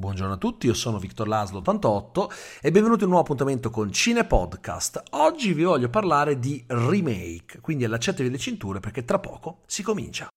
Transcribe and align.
Buongiorno 0.00 0.32
a 0.32 0.38
tutti, 0.38 0.64
io 0.64 0.72
sono 0.72 0.98
Victor 0.98 1.28
Laslo 1.28 1.58
88 1.58 2.30
e 2.62 2.70
benvenuti 2.70 3.02
a 3.02 3.04
un 3.04 3.10
nuovo 3.10 3.26
appuntamento 3.26 3.68
con 3.68 3.92
Cine 3.92 4.24
Podcast. 4.24 5.02
Oggi 5.10 5.52
vi 5.52 5.62
voglio 5.62 5.90
parlare 5.90 6.38
di 6.38 6.64
remake, 6.68 7.60
quindi 7.60 7.84
allacciatevi 7.84 8.30
le 8.30 8.38
cinture 8.38 8.80
perché 8.80 9.04
tra 9.04 9.18
poco 9.18 9.58
si 9.66 9.82
comincia. 9.82 10.30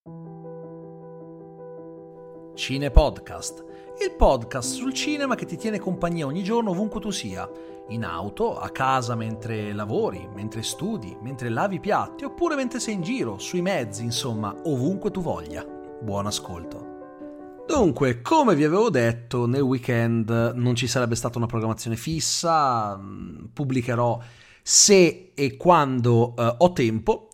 Cine 2.56 2.92
Podcast, 2.92 3.64
il 4.04 4.14
podcast 4.18 4.74
sul 4.74 4.94
cinema 4.94 5.36
che 5.36 5.46
ti 5.46 5.56
tiene 5.56 5.80
compagnia 5.80 6.26
ogni 6.26 6.44
giorno 6.44 6.72
ovunque 6.72 7.00
tu 7.00 7.12
sia, 7.12 7.50
in 7.88 8.04
auto, 8.04 8.60
a 8.60 8.70
casa 8.70 9.16
mentre 9.16 9.72
lavori, 9.72 10.28
mentre 10.36 10.62
studi, 10.62 11.16
mentre 11.22 11.48
lavi 11.48 11.76
i 11.76 11.80
piatti 11.80 12.26
oppure 12.26 12.56
mentre 12.56 12.82
sei 12.82 12.96
in 12.96 13.02
giro, 13.02 13.40
sui 13.40 13.62
mezzi, 13.62 14.04
insomma, 14.04 14.54
ovunque 14.66 15.10
tu 15.10 15.22
voglia. 15.22 15.66
Buon 15.66 16.26
ascolto. 16.26 16.93
Dunque, 17.66 18.22
come 18.22 18.56
vi 18.56 18.66
avevo 18.66 18.90
detto, 18.90 19.46
nel 19.48 19.62
weekend 19.62 20.30
non 20.56 20.76
ci 20.76 20.86
sarebbe 20.86 21.16
stata 21.16 21.38
una 21.38 21.48
programmazione 21.48 21.96
fissa, 21.96 22.98
mm, 22.98 23.46
pubblicherò 23.54 24.20
se 24.62 25.32
e 25.34 25.58
quando 25.58 26.36
eh, 26.38 26.56
ho 26.60 26.74
tempo, 26.74 27.30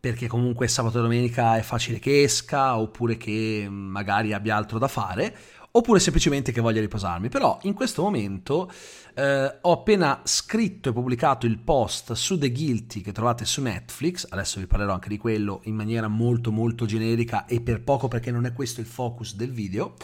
perché 0.00 0.26
comunque 0.26 0.68
sabato 0.68 0.98
e 0.98 1.02
domenica 1.02 1.56
è 1.56 1.62
facile 1.62 1.98
che 1.98 2.22
esca, 2.22 2.78
oppure 2.78 3.16
che 3.18 3.66
mm, 3.68 3.90
magari 3.90 4.32
abbia 4.32 4.56
altro 4.56 4.78
da 4.78 4.88
fare, 4.88 5.36
oppure 5.76 5.98
semplicemente 5.98 6.52
che 6.52 6.60
voglia 6.60 6.80
riposarmi. 6.80 7.28
Però 7.28 7.58
in 7.62 7.74
questo 7.74 8.02
momento 8.02 8.70
eh, 9.14 9.58
ho 9.60 9.72
appena 9.72 10.20
scritto 10.24 10.88
e 10.88 10.92
pubblicato 10.92 11.46
il 11.46 11.58
post 11.58 12.12
su 12.12 12.38
The 12.38 12.50
Guilty 12.52 13.00
che 13.00 13.12
trovate 13.12 13.44
su 13.44 13.60
Netflix, 13.60 14.26
adesso 14.30 14.60
vi 14.60 14.66
parlerò 14.66 14.92
anche 14.92 15.08
di 15.08 15.18
quello 15.18 15.60
in 15.64 15.74
maniera 15.74 16.06
molto 16.06 16.52
molto 16.52 16.86
generica 16.86 17.44
e 17.46 17.60
per 17.60 17.82
poco 17.82 18.06
perché 18.06 18.30
non 18.30 18.46
è 18.46 18.52
questo 18.52 18.80
il 18.80 18.86
focus 18.86 19.34
del 19.34 19.50
video, 19.50 19.94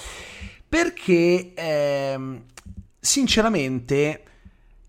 perché 0.68 1.54
eh, 1.54 2.42
sinceramente 2.98 4.24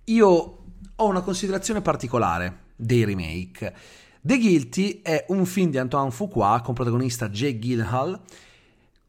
io 0.05 0.57
ho 0.95 1.07
una 1.07 1.21
considerazione 1.21 1.81
particolare 1.81 2.69
dei 2.75 3.05
remake. 3.05 3.73
The 4.19 4.37
Guilty 4.37 5.01
è 5.03 5.25
un 5.29 5.45
film 5.45 5.69
di 5.69 5.77
Antoine 5.77 6.11
Fuqua 6.11 6.61
con 6.63 6.73
protagonista 6.73 7.29
Jake 7.29 7.59
Gyllenhaal 7.59 8.19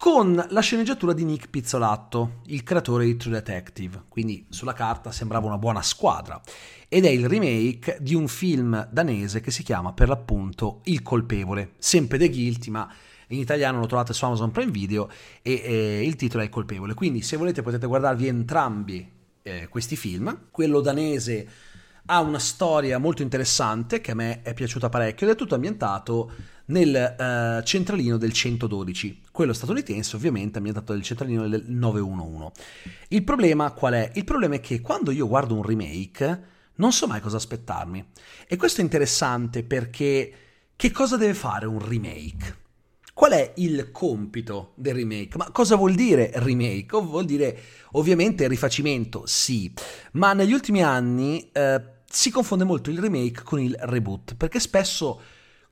con 0.02 0.34
la 0.48 0.60
sceneggiatura 0.60 1.12
di 1.12 1.24
Nick 1.24 1.48
Pizzolatto, 1.48 2.40
il 2.46 2.64
creatore 2.64 3.04
di 3.04 3.16
True 3.16 3.34
Detective, 3.34 4.02
quindi 4.08 4.44
sulla 4.48 4.72
carta 4.72 5.12
sembrava 5.12 5.46
una 5.46 5.58
buona 5.58 5.80
squadra, 5.80 6.40
ed 6.88 7.04
è 7.04 7.08
il 7.08 7.28
remake 7.28 7.98
di 8.00 8.16
un 8.16 8.26
film 8.26 8.88
danese 8.90 9.40
che 9.40 9.52
si 9.52 9.62
chiama 9.62 9.92
per 9.92 10.08
l'appunto 10.08 10.80
Il 10.86 11.02
colpevole, 11.02 11.74
sempre 11.78 12.18
The 12.18 12.30
Guilty, 12.30 12.72
ma 12.72 12.92
in 13.28 13.38
italiano 13.38 13.78
lo 13.78 13.86
trovate 13.86 14.12
su 14.12 14.24
Amazon 14.24 14.50
Prime 14.50 14.72
Video 14.72 15.08
e 15.40 15.52
eh, 15.64 16.04
il 16.04 16.16
titolo 16.16 16.42
è 16.42 16.46
Il 16.46 16.50
colpevole, 16.50 16.94
quindi 16.94 17.22
se 17.22 17.36
volete 17.36 17.62
potete 17.62 17.86
guardarvi 17.86 18.26
entrambi 18.26 19.08
eh, 19.42 19.68
questi 19.68 19.94
film, 19.94 20.46
quello 20.50 20.80
danese 20.80 21.48
ha 22.06 22.20
una 22.20 22.38
storia 22.38 22.98
molto 22.98 23.22
interessante 23.22 24.00
che 24.00 24.10
a 24.10 24.14
me 24.14 24.42
è 24.42 24.54
piaciuta 24.54 24.88
parecchio 24.88 25.26
ed 25.26 25.34
è 25.34 25.36
tutto 25.36 25.54
ambientato 25.54 26.32
nel 26.66 27.16
uh, 27.18 27.62
centralino 27.64 28.16
del 28.16 28.32
112. 28.32 29.22
Quello 29.30 29.52
statunitense 29.52 30.16
ovviamente 30.16 30.58
ambientato 30.58 30.92
nel 30.92 31.02
centralino 31.02 31.48
del 31.48 31.64
911. 31.66 32.50
Il 33.08 33.24
problema 33.24 33.70
qual 33.72 33.94
è? 33.94 34.10
Il 34.14 34.24
problema 34.24 34.56
è 34.56 34.60
che 34.60 34.80
quando 34.80 35.10
io 35.10 35.28
guardo 35.28 35.54
un 35.54 35.62
remake 35.62 36.50
non 36.76 36.92
so 36.92 37.06
mai 37.06 37.20
cosa 37.20 37.36
aspettarmi. 37.36 38.04
E 38.46 38.56
questo 38.56 38.80
è 38.80 38.84
interessante 38.84 39.62
perché 39.62 40.32
che 40.74 40.90
cosa 40.90 41.16
deve 41.16 41.34
fare 41.34 41.66
un 41.66 41.78
remake? 41.86 42.60
Qual 43.14 43.32
è 43.32 43.52
il 43.56 43.90
compito 43.92 44.72
del 44.74 44.94
remake? 44.94 45.36
Ma 45.36 45.50
cosa 45.50 45.76
vuol 45.76 45.94
dire 45.94 46.30
remake? 46.34 46.98
Vuol 46.98 47.26
dire 47.26 47.58
ovviamente 47.92 48.48
rifacimento, 48.48 49.24
sì, 49.26 49.70
ma 50.12 50.32
negli 50.32 50.52
ultimi 50.52 50.82
anni 50.82 51.50
eh, 51.52 51.91
si 52.14 52.30
confonde 52.30 52.64
molto 52.64 52.90
il 52.90 52.98
remake 52.98 53.42
con 53.42 53.58
il 53.58 53.74
reboot, 53.80 54.34
perché 54.34 54.60
spesso 54.60 55.20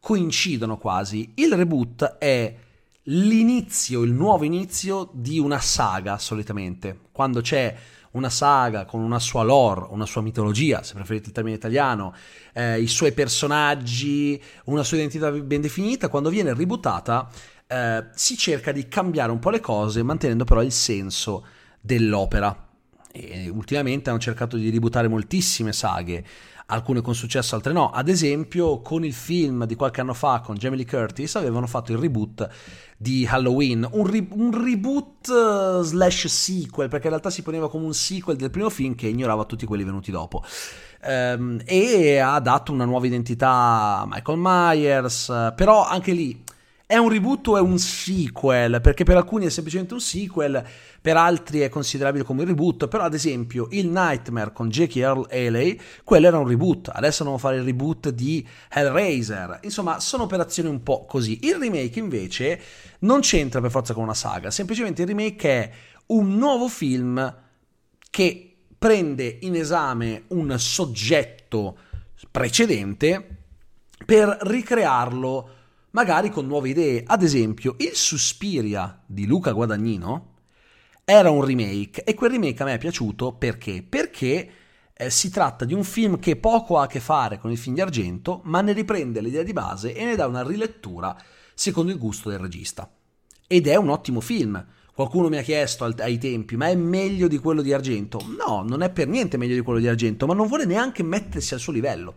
coincidono 0.00 0.78
quasi. 0.78 1.32
Il 1.34 1.52
reboot 1.52 2.16
è 2.16 2.56
l'inizio, 3.04 4.00
il 4.02 4.12
nuovo 4.12 4.44
inizio 4.44 5.10
di 5.12 5.38
una 5.38 5.58
saga 5.58 6.16
solitamente, 6.16 6.98
quando 7.12 7.42
c'è 7.42 7.76
una 8.12 8.30
saga 8.30 8.86
con 8.86 9.02
una 9.02 9.18
sua 9.18 9.42
lore, 9.42 9.86
una 9.90 10.06
sua 10.06 10.22
mitologia, 10.22 10.82
se 10.82 10.94
preferite 10.94 11.28
il 11.28 11.34
termine 11.34 11.56
italiano, 11.56 12.14
eh, 12.54 12.80
i 12.80 12.88
suoi 12.88 13.12
personaggi, 13.12 14.42
una 14.64 14.82
sua 14.82 14.96
identità 14.96 15.30
ben 15.30 15.60
definita, 15.60 16.08
quando 16.08 16.30
viene 16.30 16.54
ributtata 16.54 17.28
eh, 17.66 18.06
si 18.14 18.38
cerca 18.38 18.72
di 18.72 18.88
cambiare 18.88 19.30
un 19.30 19.38
po' 19.38 19.50
le 19.50 19.60
cose 19.60 20.02
mantenendo 20.02 20.44
però 20.44 20.62
il 20.62 20.72
senso 20.72 21.44
dell'opera. 21.80 22.69
E 23.12 23.48
ultimamente 23.48 24.10
hanno 24.10 24.18
cercato 24.18 24.56
di 24.56 24.68
ributtare 24.68 25.08
moltissime 25.08 25.72
saghe, 25.72 26.24
alcune 26.66 27.00
con 27.00 27.14
successo, 27.14 27.54
altre 27.54 27.72
no. 27.72 27.90
Ad 27.90 28.08
esempio, 28.08 28.80
con 28.80 29.04
il 29.04 29.12
film 29.12 29.66
di 29.66 29.74
qualche 29.74 30.00
anno 30.00 30.14
fa 30.14 30.40
con 30.40 30.54
Jamie 30.54 30.78
Lee 30.78 30.86
Curtis 30.86 31.34
avevano 31.34 31.66
fatto 31.66 31.92
il 31.92 31.98
reboot 31.98 32.48
di 32.96 33.26
Halloween, 33.28 33.88
un, 33.92 34.06
re- 34.06 34.28
un 34.30 34.62
reboot 34.62 35.28
uh, 35.28 35.82
slash 35.82 36.26
sequel, 36.26 36.88
perché 36.88 37.06
in 37.06 37.12
realtà 37.12 37.30
si 37.30 37.42
poneva 37.42 37.68
come 37.68 37.86
un 37.86 37.94
sequel 37.94 38.36
del 38.36 38.50
primo 38.50 38.70
film 38.70 38.94
che 38.94 39.08
ignorava 39.08 39.44
tutti 39.44 39.66
quelli 39.66 39.84
venuti 39.84 40.10
dopo. 40.10 40.44
Um, 41.02 41.60
e 41.64 42.18
ha 42.18 42.38
dato 42.40 42.72
una 42.72 42.84
nuova 42.84 43.06
identità 43.06 44.00
a 44.00 44.06
Michael 44.06 44.38
Myers, 44.38 45.28
uh, 45.28 45.54
però 45.54 45.86
anche 45.86 46.12
lì 46.12 46.44
è 46.90 46.96
un 46.96 47.08
reboot 47.08 47.46
o 47.46 47.56
è 47.56 47.60
un 47.60 47.78
sequel? 47.78 48.80
Perché 48.80 49.04
per 49.04 49.16
alcuni 49.16 49.46
è 49.46 49.48
semplicemente 49.48 49.94
un 49.94 50.00
sequel, 50.00 50.60
per 51.00 51.16
altri 51.16 51.60
è 51.60 51.68
considerabile 51.68 52.24
come 52.24 52.42
un 52.42 52.48
reboot, 52.48 52.88
però 52.88 53.04
ad 53.04 53.14
esempio 53.14 53.68
il 53.70 53.86
Nightmare 53.86 54.52
con 54.52 54.70
Jackie 54.70 55.00
Earl 55.00 55.28
Haley, 55.30 55.80
quello 56.02 56.26
era 56.26 56.38
un 56.38 56.48
reboot, 56.48 56.90
adesso 56.92 57.22
andiamo 57.22 57.36
a 57.36 57.38
fare 57.38 57.58
il 57.58 57.62
reboot 57.62 58.08
di 58.08 58.44
Hellraiser, 58.68 59.60
insomma 59.62 60.00
sono 60.00 60.24
operazioni 60.24 60.68
un 60.68 60.82
po' 60.82 61.04
così. 61.04 61.38
Il 61.44 61.58
remake 61.60 62.00
invece 62.00 62.60
non 63.00 63.20
c'entra 63.20 63.60
per 63.60 63.70
forza 63.70 63.94
con 63.94 64.02
una 64.02 64.14
saga, 64.14 64.50
semplicemente 64.50 65.02
il 65.02 65.08
remake 65.08 65.48
è 65.48 65.70
un 66.06 66.36
nuovo 66.36 66.66
film 66.66 67.36
che 68.10 68.56
prende 68.76 69.38
in 69.42 69.54
esame 69.54 70.24
un 70.30 70.58
soggetto 70.58 71.76
precedente 72.32 73.36
per 74.04 74.38
ricrearlo 74.40 75.58
magari 75.90 76.30
con 76.30 76.46
nuove 76.46 76.70
idee. 76.70 77.02
Ad 77.06 77.22
esempio, 77.22 77.76
il 77.78 77.94
Suspiria 77.94 79.02
di 79.06 79.26
Luca 79.26 79.52
Guadagnino 79.52 80.34
era 81.04 81.30
un 81.30 81.44
remake 81.44 82.04
e 82.04 82.14
quel 82.14 82.30
remake 82.30 82.62
a 82.62 82.66
me 82.66 82.74
è 82.74 82.78
piaciuto 82.78 83.32
perché? 83.32 83.84
Perché 83.86 84.50
eh, 84.92 85.10
si 85.10 85.30
tratta 85.30 85.64
di 85.64 85.74
un 85.74 85.82
film 85.82 86.18
che 86.18 86.36
poco 86.36 86.78
ha 86.78 86.84
a 86.84 86.86
che 86.86 87.00
fare 87.00 87.38
con 87.38 87.50
il 87.50 87.58
film 87.58 87.74
di 87.74 87.80
argento, 87.80 88.42
ma 88.44 88.60
ne 88.60 88.72
riprende 88.72 89.20
l'idea 89.20 89.42
di 89.42 89.52
base 89.52 89.94
e 89.94 90.04
ne 90.04 90.14
dà 90.14 90.26
una 90.26 90.46
rilettura 90.46 91.16
secondo 91.54 91.90
il 91.90 91.98
gusto 91.98 92.28
del 92.28 92.38
regista. 92.38 92.90
Ed 93.46 93.66
è 93.66 93.76
un 93.76 93.88
ottimo 93.88 94.20
film. 94.20 94.64
Qualcuno 94.94 95.28
mi 95.28 95.38
ha 95.38 95.42
chiesto 95.42 95.84
ai 95.84 96.18
tempi, 96.18 96.56
ma 96.56 96.68
è 96.68 96.74
meglio 96.74 97.26
di 97.26 97.38
quello 97.38 97.62
di 97.62 97.72
argento? 97.72 98.20
No, 98.36 98.62
non 98.62 98.82
è 98.82 98.90
per 98.90 99.08
niente 99.08 99.38
meglio 99.38 99.54
di 99.54 99.62
quello 99.62 99.78
di 99.78 99.88
argento, 99.88 100.26
ma 100.26 100.34
non 100.34 100.46
vuole 100.46 100.66
neanche 100.66 101.02
mettersi 101.02 101.54
al 101.54 101.60
suo 101.60 101.72
livello. 101.72 102.14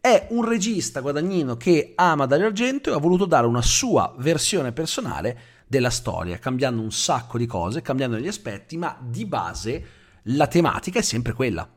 È 0.00 0.28
un 0.30 0.44
regista 0.44 1.00
guadagnino 1.00 1.56
che 1.56 1.92
ama 1.96 2.26
Dario 2.26 2.46
Argento 2.46 2.90
e 2.90 2.94
ha 2.94 2.98
voluto 2.98 3.24
dare 3.24 3.46
una 3.46 3.62
sua 3.62 4.14
versione 4.18 4.72
personale 4.72 5.38
della 5.66 5.90
storia, 5.90 6.38
cambiando 6.38 6.80
un 6.80 6.92
sacco 6.92 7.36
di 7.36 7.46
cose, 7.46 7.82
cambiando 7.82 8.16
gli 8.16 8.28
aspetti, 8.28 8.76
ma 8.76 8.96
di 9.00 9.26
base 9.26 9.86
la 10.22 10.46
tematica 10.46 11.00
è 11.00 11.02
sempre 11.02 11.32
quella. 11.32 11.68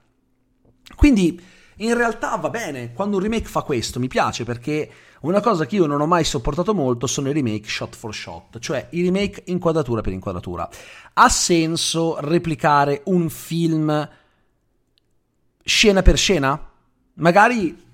Quindi 0.96 1.42
in 1.78 1.96
realtà 1.96 2.36
va 2.36 2.50
bene, 2.50 2.94
quando 2.94 3.18
un 3.18 3.24
remake 3.24 3.48
fa 3.48 3.64
questo 3.64 4.00
mi 4.00 4.08
piace 4.08 4.44
perché 4.44 4.92
una 5.22 5.40
cosa 5.40 5.66
che 5.66 5.78
io 5.78 5.88
non 5.88 6.00
ho 6.00 6.06
mai 6.06 6.24
sopportato 6.24 6.76
molto 6.76 7.08
sono 7.08 7.30
i 7.30 7.34
remake 7.34 7.68
shot 7.68 7.96
for 7.96 8.14
shot, 8.14 8.60
cioè 8.60 8.88
i 8.92 9.02
remake 9.02 9.44
inquadratura 9.48 10.02
per 10.02 10.14
inquadratura. 10.14 10.70
Ha 11.14 11.30
senso 11.30 12.18
replicare 12.20 13.02
un 13.06 13.30
film 13.30 14.10
scena 15.64 16.02
per 16.04 16.18
scena? 16.18 16.70
Magari 17.16 17.90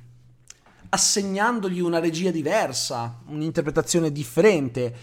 assegnandogli 0.89 1.79
una 1.79 1.99
regia 1.99 2.31
diversa, 2.31 3.19
un'interpretazione 3.27 4.11
differente. 4.11 4.95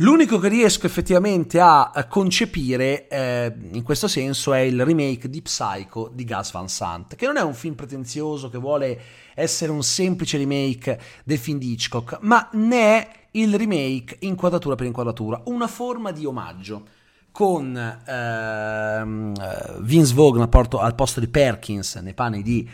L'unico 0.00 0.38
che 0.38 0.48
riesco 0.48 0.86
effettivamente 0.86 1.58
a 1.60 2.06
concepire 2.08 3.08
eh, 3.08 3.52
in 3.72 3.82
questo 3.82 4.06
senso 4.06 4.52
è 4.52 4.60
il 4.60 4.84
remake 4.84 5.28
di 5.28 5.42
Psycho 5.42 6.08
di 6.14 6.24
Gus 6.24 6.52
Van 6.52 6.68
Sant, 6.68 7.16
che 7.16 7.26
non 7.26 7.36
è 7.36 7.42
un 7.42 7.54
film 7.54 7.74
pretenzioso 7.74 8.48
che 8.48 8.58
vuole 8.58 9.00
essere 9.34 9.72
un 9.72 9.82
semplice 9.82 10.38
remake 10.38 11.00
del 11.24 11.38
film 11.38 11.58
di 11.58 11.72
Hitchcock, 11.72 12.18
ma 12.20 12.48
ne 12.52 12.80
è 12.80 13.10
il 13.32 13.56
remake 13.56 14.18
inquadratura 14.20 14.76
per 14.76 14.86
inquadratura, 14.86 15.42
una 15.46 15.66
forma 15.66 16.12
di 16.12 16.24
omaggio 16.24 16.86
con 17.32 17.76
ehm, 17.76 19.82
Vince 19.82 20.14
Vaughn 20.14 20.40
al 20.40 20.94
posto 20.94 21.20
di 21.20 21.28
Perkins 21.28 21.96
nei 21.96 22.14
panni 22.14 22.42
di 22.42 22.68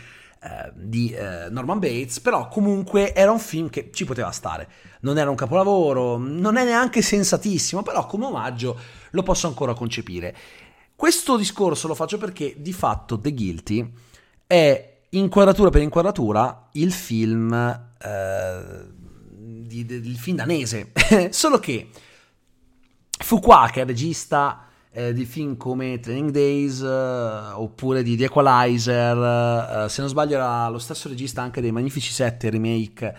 eh, 0.45 0.71
di 0.75 1.09
eh, 1.09 1.49
Norman 1.49 1.79
Bates, 1.79 2.19
però 2.19 2.47
comunque 2.47 3.15
era 3.15 3.31
un 3.31 3.39
film 3.39 3.67
che 3.67 3.89
ci 3.91 4.05
poteva 4.05 4.29
stare. 4.29 4.67
Non 4.99 5.17
era 5.17 5.31
un 5.31 5.35
capolavoro, 5.35 6.17
non 6.17 6.57
è 6.57 6.63
neanche 6.63 7.01
sensatissimo, 7.01 7.81
però 7.81 8.05
come 8.05 8.25
omaggio 8.25 8.77
lo 9.09 9.23
posso 9.23 9.47
ancora 9.47 9.73
concepire. 9.73 10.35
Questo 10.95 11.35
discorso 11.35 11.87
lo 11.87 11.95
faccio 11.95 12.19
perché 12.19 12.53
di 12.57 12.73
fatto 12.73 13.19
The 13.19 13.33
Guilty 13.33 13.91
è 14.45 14.97
inquadratura 15.09 15.71
per 15.71 15.81
inquadratura 15.81 16.69
il 16.73 16.91
film, 16.91 17.51
eh, 17.51 18.85
di, 19.31 19.83
di, 19.83 19.95
il 19.95 20.17
film 20.17 20.37
danese, 20.37 20.91
solo 21.31 21.57
che 21.57 21.89
Fuqua, 23.17 23.67
che 23.71 23.79
il 23.79 23.87
regista 23.87 24.64
eh, 24.95 25.11
di 25.11 25.25
film 25.25 25.57
come 25.57 25.99
Training 25.99 26.31
Days 26.31 26.81
eh, 26.81 27.51
oppure 27.53 28.01
di 28.01 28.15
The 28.15 28.25
Equalizer, 28.25 29.85
eh, 29.85 29.89
se 29.89 29.99
non 29.99 30.09
sbaglio 30.09 30.35
era 30.35 30.69
lo 30.69 30.79
stesso 30.79 31.09
regista 31.09 31.41
anche 31.41 31.59
dei 31.59 31.73
Magnifici 31.73 32.13
7 32.13 32.49
remake 32.49 33.15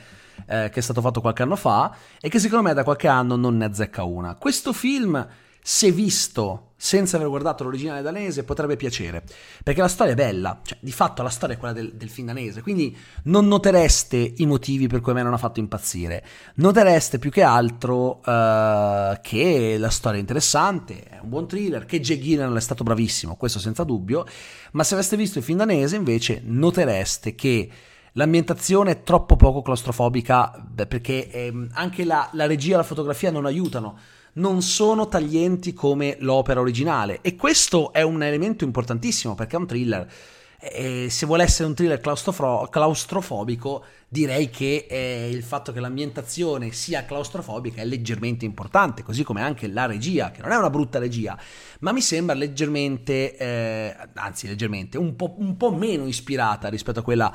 eh, 0.46 0.70
che 0.70 0.78
è 0.78 0.80
stato 0.80 1.02
fatto 1.02 1.20
qualche 1.20 1.42
anno 1.42 1.54
fa 1.54 1.94
e 2.18 2.30
che 2.30 2.38
secondo 2.38 2.66
me 2.66 2.72
da 2.72 2.82
qualche 2.82 3.08
anno 3.08 3.36
non 3.36 3.58
ne 3.58 3.66
azzecca 3.66 4.04
una. 4.04 4.36
Questo 4.36 4.72
film, 4.72 5.26
se 5.60 5.90
visto 5.92 6.65
senza 6.76 7.16
aver 7.16 7.28
guardato 7.28 7.64
l'originale 7.64 8.02
danese, 8.02 8.44
potrebbe 8.44 8.76
piacere, 8.76 9.22
perché 9.62 9.80
la 9.80 9.88
storia 9.88 10.12
è 10.12 10.16
bella, 10.16 10.60
cioè 10.62 10.76
di 10.80 10.92
fatto 10.92 11.22
la 11.22 11.30
storia 11.30 11.56
è 11.56 11.58
quella 11.58 11.72
del, 11.72 11.94
del 11.94 12.10
film 12.10 12.26
danese, 12.26 12.60
quindi 12.60 12.96
non 13.24 13.48
notereste 13.48 14.34
i 14.36 14.46
motivi 14.46 14.86
per 14.86 15.00
cui 15.00 15.12
a 15.12 15.14
me 15.14 15.22
non 15.22 15.32
ha 15.32 15.38
fatto 15.38 15.58
impazzire, 15.58 16.24
notereste 16.56 17.18
più 17.18 17.30
che 17.30 17.42
altro 17.42 18.18
uh, 18.18 19.18
che 19.22 19.76
la 19.78 19.90
storia 19.90 20.18
è 20.18 20.20
interessante, 20.20 21.02
è 21.04 21.18
un 21.22 21.28
buon 21.28 21.48
thriller, 21.48 21.86
che 21.86 22.00
Jay 22.00 22.18
Gyllenhaal 22.18 22.56
è 22.56 22.60
stato 22.60 22.84
bravissimo, 22.84 23.36
questo 23.36 23.58
senza 23.58 23.84
dubbio, 23.84 24.26
ma 24.72 24.84
se 24.84 24.94
aveste 24.94 25.16
visto 25.16 25.38
il 25.38 25.44
film 25.44 25.58
danese 25.58 25.96
invece 25.96 26.42
notereste 26.44 27.34
che 27.34 27.70
L'ambientazione 28.18 28.92
è 28.92 29.02
troppo 29.02 29.36
poco 29.36 29.60
claustrofobica 29.60 30.66
perché 30.88 31.30
ehm, 31.30 31.68
anche 31.72 32.04
la, 32.04 32.28
la 32.32 32.46
regia 32.46 32.74
e 32.74 32.76
la 32.78 32.82
fotografia 32.82 33.30
non 33.30 33.44
aiutano 33.44 33.98
non 34.36 34.62
sono 34.62 35.06
taglienti 35.06 35.72
come 35.72 36.16
l'opera 36.20 36.60
originale 36.60 37.20
e 37.20 37.36
questo 37.36 37.92
è 37.92 38.02
un 38.02 38.22
elemento 38.22 38.64
importantissimo 38.64 39.34
perché 39.34 39.56
è 39.56 39.58
un 39.58 39.66
thriller. 39.66 40.12
E 40.58 41.08
se 41.10 41.26
vuole 41.26 41.44
essere 41.44 41.68
un 41.68 41.74
thriller 41.74 42.00
claustrofo- 42.00 42.66
claustrofobico, 42.70 43.84
direi 44.08 44.48
che 44.48 44.86
eh, 44.88 45.28
il 45.30 45.42
fatto 45.42 45.70
che 45.70 45.80
l'ambientazione 45.80 46.72
sia 46.72 47.04
claustrofobica 47.04 47.82
è 47.82 47.84
leggermente 47.84 48.46
importante, 48.46 49.02
così 49.02 49.22
come 49.22 49.42
anche 49.42 49.68
la 49.68 49.84
regia, 49.84 50.30
che 50.30 50.40
non 50.40 50.52
è 50.52 50.56
una 50.56 50.70
brutta 50.70 50.98
regia, 50.98 51.38
ma 51.80 51.92
mi 51.92 52.00
sembra 52.00 52.34
leggermente, 52.34 53.36
eh, 53.36 53.96
anzi 54.14 54.48
leggermente, 54.48 54.96
un 54.96 55.14
po', 55.14 55.34
un 55.38 55.56
po' 55.58 55.72
meno 55.72 56.06
ispirata 56.06 56.68
rispetto 56.68 57.00
a 57.00 57.02
quella 57.02 57.32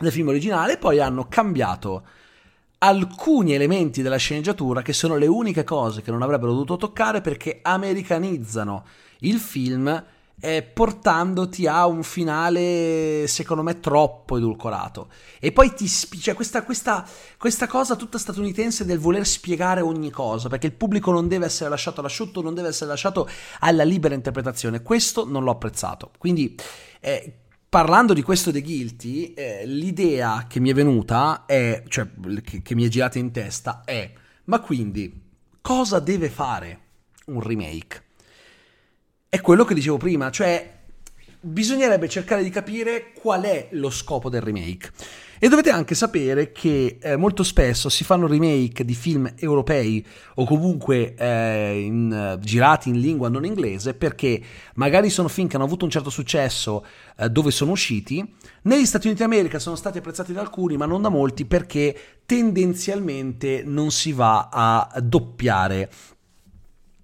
del 0.00 0.12
film 0.12 0.28
originale, 0.28 0.78
poi 0.78 0.98
hanno 0.98 1.28
cambiato 1.28 2.02
alcuni 2.78 3.54
elementi 3.54 4.00
della 4.00 4.16
sceneggiatura 4.16 4.80
che 4.80 4.94
sono 4.94 5.16
le 5.16 5.26
uniche 5.26 5.64
cose 5.64 6.00
che 6.00 6.10
non 6.10 6.22
avrebbero 6.22 6.52
dovuto 6.52 6.76
toccare 6.76 7.20
perché 7.20 7.58
americanizzano 7.62 8.84
il 9.20 9.38
film 9.38 10.04
eh, 10.42 10.62
portandoti 10.62 11.66
a 11.66 11.86
un 11.86 12.02
finale 12.02 13.26
secondo 13.26 13.62
me 13.62 13.78
troppo 13.80 14.38
edulcorato. 14.38 15.08
E 15.38 15.52
poi 15.52 15.74
ti 15.74 15.86
spi- 15.86 16.18
cioè 16.18 16.34
questa, 16.34 16.62
questa, 16.62 17.06
questa 17.36 17.66
cosa 17.66 17.96
tutta 17.96 18.16
statunitense 18.16 18.86
del 18.86 18.98
voler 18.98 19.26
spiegare 19.26 19.82
ogni 19.82 20.10
cosa 20.10 20.48
perché 20.48 20.66
il 20.66 20.72
pubblico 20.72 21.10
non 21.10 21.28
deve 21.28 21.44
essere 21.44 21.68
lasciato 21.68 22.00
all'asciutto 22.00 22.40
non 22.40 22.54
deve 22.54 22.68
essere 22.68 22.88
lasciato 22.88 23.28
alla 23.58 23.84
libera 23.84 24.14
interpretazione. 24.14 24.80
Questo 24.80 25.28
non 25.28 25.44
l'ho 25.44 25.50
apprezzato. 25.50 26.10
Quindi 26.16 26.56
eh, 27.00 27.34
parlando 27.70 28.14
di 28.14 28.22
questo 28.22 28.50
The 28.50 28.62
Guilty, 28.62 29.32
eh, 29.32 29.64
l'idea 29.64 30.46
che 30.48 30.58
mi 30.58 30.70
è 30.70 30.74
venuta 30.74 31.44
è, 31.46 31.84
cioè 31.86 32.08
che, 32.42 32.62
che 32.62 32.74
mi 32.74 32.84
è 32.84 32.88
girata 32.88 33.18
in 33.20 33.30
testa 33.30 33.82
è, 33.84 34.12
ma 34.46 34.58
quindi 34.58 35.20
cosa 35.60 36.00
deve 36.00 36.28
fare 36.30 36.80
un 37.26 37.40
remake? 37.40 38.02
È 39.28 39.40
quello 39.40 39.64
che 39.64 39.74
dicevo 39.74 39.98
prima, 39.98 40.32
cioè 40.32 40.78
bisognerebbe 41.38 42.08
cercare 42.08 42.42
di 42.42 42.50
capire 42.50 43.12
qual 43.12 43.42
è 43.42 43.68
lo 43.70 43.90
scopo 43.90 44.28
del 44.28 44.42
remake. 44.42 44.90
E 45.42 45.48
dovete 45.48 45.70
anche 45.70 45.94
sapere 45.94 46.52
che 46.52 46.98
eh, 47.00 47.16
molto 47.16 47.42
spesso 47.44 47.88
si 47.88 48.04
fanno 48.04 48.26
remake 48.26 48.84
di 48.84 48.92
film 48.92 49.32
europei 49.38 50.04
o 50.34 50.44
comunque 50.44 51.14
eh, 51.14 51.80
in, 51.80 52.38
girati 52.42 52.90
in 52.90 53.00
lingua 53.00 53.30
non 53.30 53.46
inglese 53.46 53.94
perché 53.94 54.38
magari 54.74 55.08
sono 55.08 55.28
film 55.28 55.48
che 55.48 55.56
hanno 55.56 55.64
avuto 55.64 55.86
un 55.86 55.90
certo 55.90 56.10
successo 56.10 56.84
eh, 57.16 57.30
dove 57.30 57.52
sono 57.52 57.70
usciti. 57.70 58.34
Negli 58.64 58.84
Stati 58.84 59.06
Uniti 59.06 59.22
d'America 59.22 59.58
sono 59.58 59.76
stati 59.76 59.96
apprezzati 59.96 60.34
da 60.34 60.42
alcuni, 60.42 60.76
ma 60.76 60.84
non 60.84 61.00
da 61.00 61.08
molti 61.08 61.46
perché 61.46 61.98
tendenzialmente 62.26 63.62
non 63.64 63.90
si 63.90 64.12
va 64.12 64.50
a 64.52 65.00
doppiare 65.00 65.88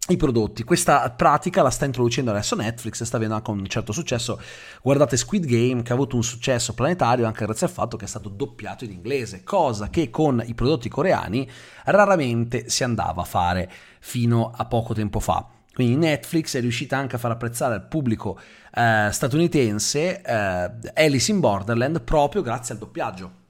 i 0.09 0.17
prodotti. 0.17 0.63
Questa 0.63 1.11
pratica 1.11 1.63
la 1.63 1.71
sta 1.71 1.85
introducendo 1.85 2.31
adesso 2.31 2.55
Netflix 2.55 3.01
e 3.01 3.05
sta 3.05 3.17
avendo 3.17 3.35
anche 3.35 3.51
un 3.51 3.67
certo 3.67 3.93
successo. 3.93 4.41
Guardate 4.83 5.17
Squid 5.17 5.47
Game 5.47 5.83
che 5.83 5.93
ha 5.93 5.95
avuto 5.95 6.17
un 6.17 6.23
successo 6.23 6.75
planetario 6.75 7.27
anche 7.27 7.45
grazie 7.45 7.67
al 7.67 7.73
fatto 7.73 7.97
che 7.97 8.05
è 8.05 8.09
stato 8.09 8.29
doppiato 8.29 8.85
in 8.85 8.93
inglese, 8.93 9.43
cosa 9.43 9.91
che 9.91 10.11
con 10.11 10.43
i 10.47 10.55
prodotti 10.55 10.89
coreani 10.89 11.49
raramente 11.87 12.69
si 12.69 12.85
andava 12.85 13.23
a 13.23 13.25
fare 13.25 13.71
fino 14.01 14.53
a 14.55 14.65
poco 14.67 14.95
tempo 14.95 15.19
fa. 15.19 15.45
Quindi 15.75 15.97
Netflix 15.97 16.57
è 16.57 16.61
riuscita 16.61 16.97
anche 16.97 17.17
a 17.17 17.19
far 17.19 17.33
apprezzare 17.33 17.75
al 17.75 17.87
pubblico 17.87 18.39
eh, 18.73 19.09
statunitense 19.11 20.23
eh, 20.23 20.71
Alice 20.95 21.31
in 21.31 21.41
Borderland 21.41 22.01
proprio 22.01 22.43
grazie 22.43 22.75
al 22.75 22.81
doppiaggio. 22.81 23.45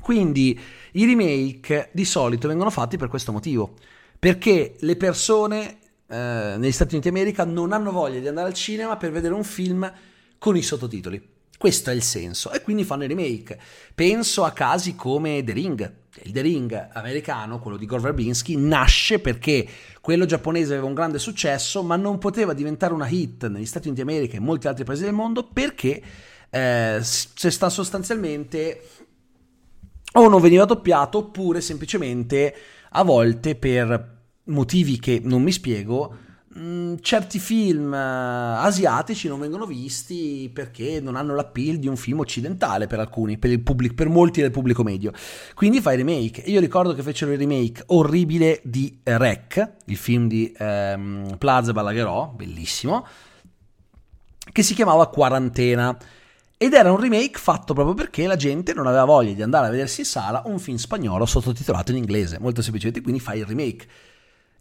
Quindi 0.00 0.58
i 0.92 1.04
remake 1.04 1.90
di 1.92 2.04
solito 2.04 2.48
vengono 2.48 2.70
fatti 2.70 2.96
per 2.96 3.08
questo 3.08 3.32
motivo 3.32 3.74
perché 4.22 4.76
le 4.78 4.94
persone 4.94 5.78
eh, 6.06 6.54
negli 6.56 6.70
Stati 6.70 6.94
Uniti 6.94 7.10
d'America 7.10 7.44
non 7.44 7.72
hanno 7.72 7.90
voglia 7.90 8.20
di 8.20 8.28
andare 8.28 8.46
al 8.46 8.54
cinema 8.54 8.96
per 8.96 9.10
vedere 9.10 9.34
un 9.34 9.42
film 9.42 9.92
con 10.38 10.56
i 10.56 10.62
sottotitoli. 10.62 11.20
Questo 11.58 11.90
è 11.90 11.92
il 11.92 12.04
senso 12.04 12.52
e 12.52 12.62
quindi 12.62 12.84
fanno 12.84 13.02
i 13.02 13.08
remake. 13.08 13.58
Penso 13.92 14.44
a 14.44 14.52
casi 14.52 14.94
come 14.94 15.42
The 15.42 15.52
Ring. 15.52 15.92
Il 16.22 16.30
The 16.30 16.40
Ring 16.40 16.90
americano, 16.92 17.58
quello 17.58 17.76
di 17.76 17.84
Gore 17.84 18.02
Verbinski, 18.02 18.56
nasce 18.56 19.18
perché 19.18 19.66
quello 20.00 20.24
giapponese 20.24 20.74
aveva 20.74 20.86
un 20.86 20.94
grande 20.94 21.18
successo, 21.18 21.82
ma 21.82 21.96
non 21.96 22.18
poteva 22.18 22.52
diventare 22.52 22.94
una 22.94 23.08
hit 23.08 23.48
negli 23.48 23.66
Stati 23.66 23.88
Uniti 23.88 24.04
d'America 24.04 24.34
e 24.34 24.36
in 24.36 24.44
molti 24.44 24.68
altri 24.68 24.84
paesi 24.84 25.02
del 25.02 25.14
mondo 25.14 25.48
perché 25.52 26.00
eh, 26.48 26.98
se 27.02 27.50
sta 27.50 27.68
sostanzialmente 27.68 28.82
o 30.12 30.28
non 30.28 30.40
veniva 30.40 30.64
doppiato 30.64 31.18
oppure 31.18 31.60
semplicemente 31.60 32.54
a 32.92 33.02
volte 33.02 33.54
per 33.54 34.20
motivi 34.44 34.98
che 34.98 35.20
non 35.22 35.42
mi 35.42 35.52
spiego, 35.52 36.14
mm, 36.58 36.96
certi 37.00 37.38
film 37.38 37.92
uh, 37.92 38.62
asiatici 38.62 39.28
non 39.28 39.40
vengono 39.40 39.66
visti 39.66 40.50
perché 40.52 41.00
non 41.00 41.16
hanno 41.16 41.34
l'appeal 41.34 41.76
di 41.76 41.88
un 41.88 41.96
film 41.96 42.20
occidentale 42.20 42.86
per 42.86 42.98
alcuni, 42.98 43.38
per, 43.38 43.62
pubblico, 43.62 43.94
per 43.94 44.08
molti 44.08 44.40
del 44.40 44.50
pubblico 44.50 44.82
medio. 44.82 45.12
Quindi 45.54 45.80
fai 45.80 45.96
remake. 45.96 46.42
Io 46.46 46.60
ricordo 46.60 46.94
che 46.94 47.02
fecero 47.02 47.32
il 47.32 47.38
remake 47.38 47.84
orribile 47.86 48.60
di 48.64 48.98
Rec, 49.02 49.72
il 49.86 49.96
film 49.96 50.28
di 50.28 50.52
um, 50.58 51.36
Plaza 51.38 51.72
Balaguerò, 51.72 52.32
bellissimo, 52.34 53.06
che 54.50 54.62
si 54.62 54.74
chiamava 54.74 55.08
Quarantena. 55.08 55.96
Ed 56.62 56.74
era 56.74 56.92
un 56.92 57.00
remake 57.00 57.40
fatto 57.40 57.74
proprio 57.74 57.92
perché 57.92 58.24
la 58.28 58.36
gente 58.36 58.72
non 58.72 58.86
aveva 58.86 59.02
voglia 59.02 59.32
di 59.32 59.42
andare 59.42 59.66
a 59.66 59.70
vedersi 59.70 60.02
in 60.02 60.06
sala 60.06 60.42
un 60.44 60.60
film 60.60 60.76
spagnolo 60.76 61.26
sottotitolato 61.26 61.90
in 61.90 61.96
inglese. 61.96 62.38
Molto 62.38 62.62
semplicemente, 62.62 63.02
quindi 63.02 63.20
fai 63.20 63.40
il 63.40 63.46
remake. 63.46 63.84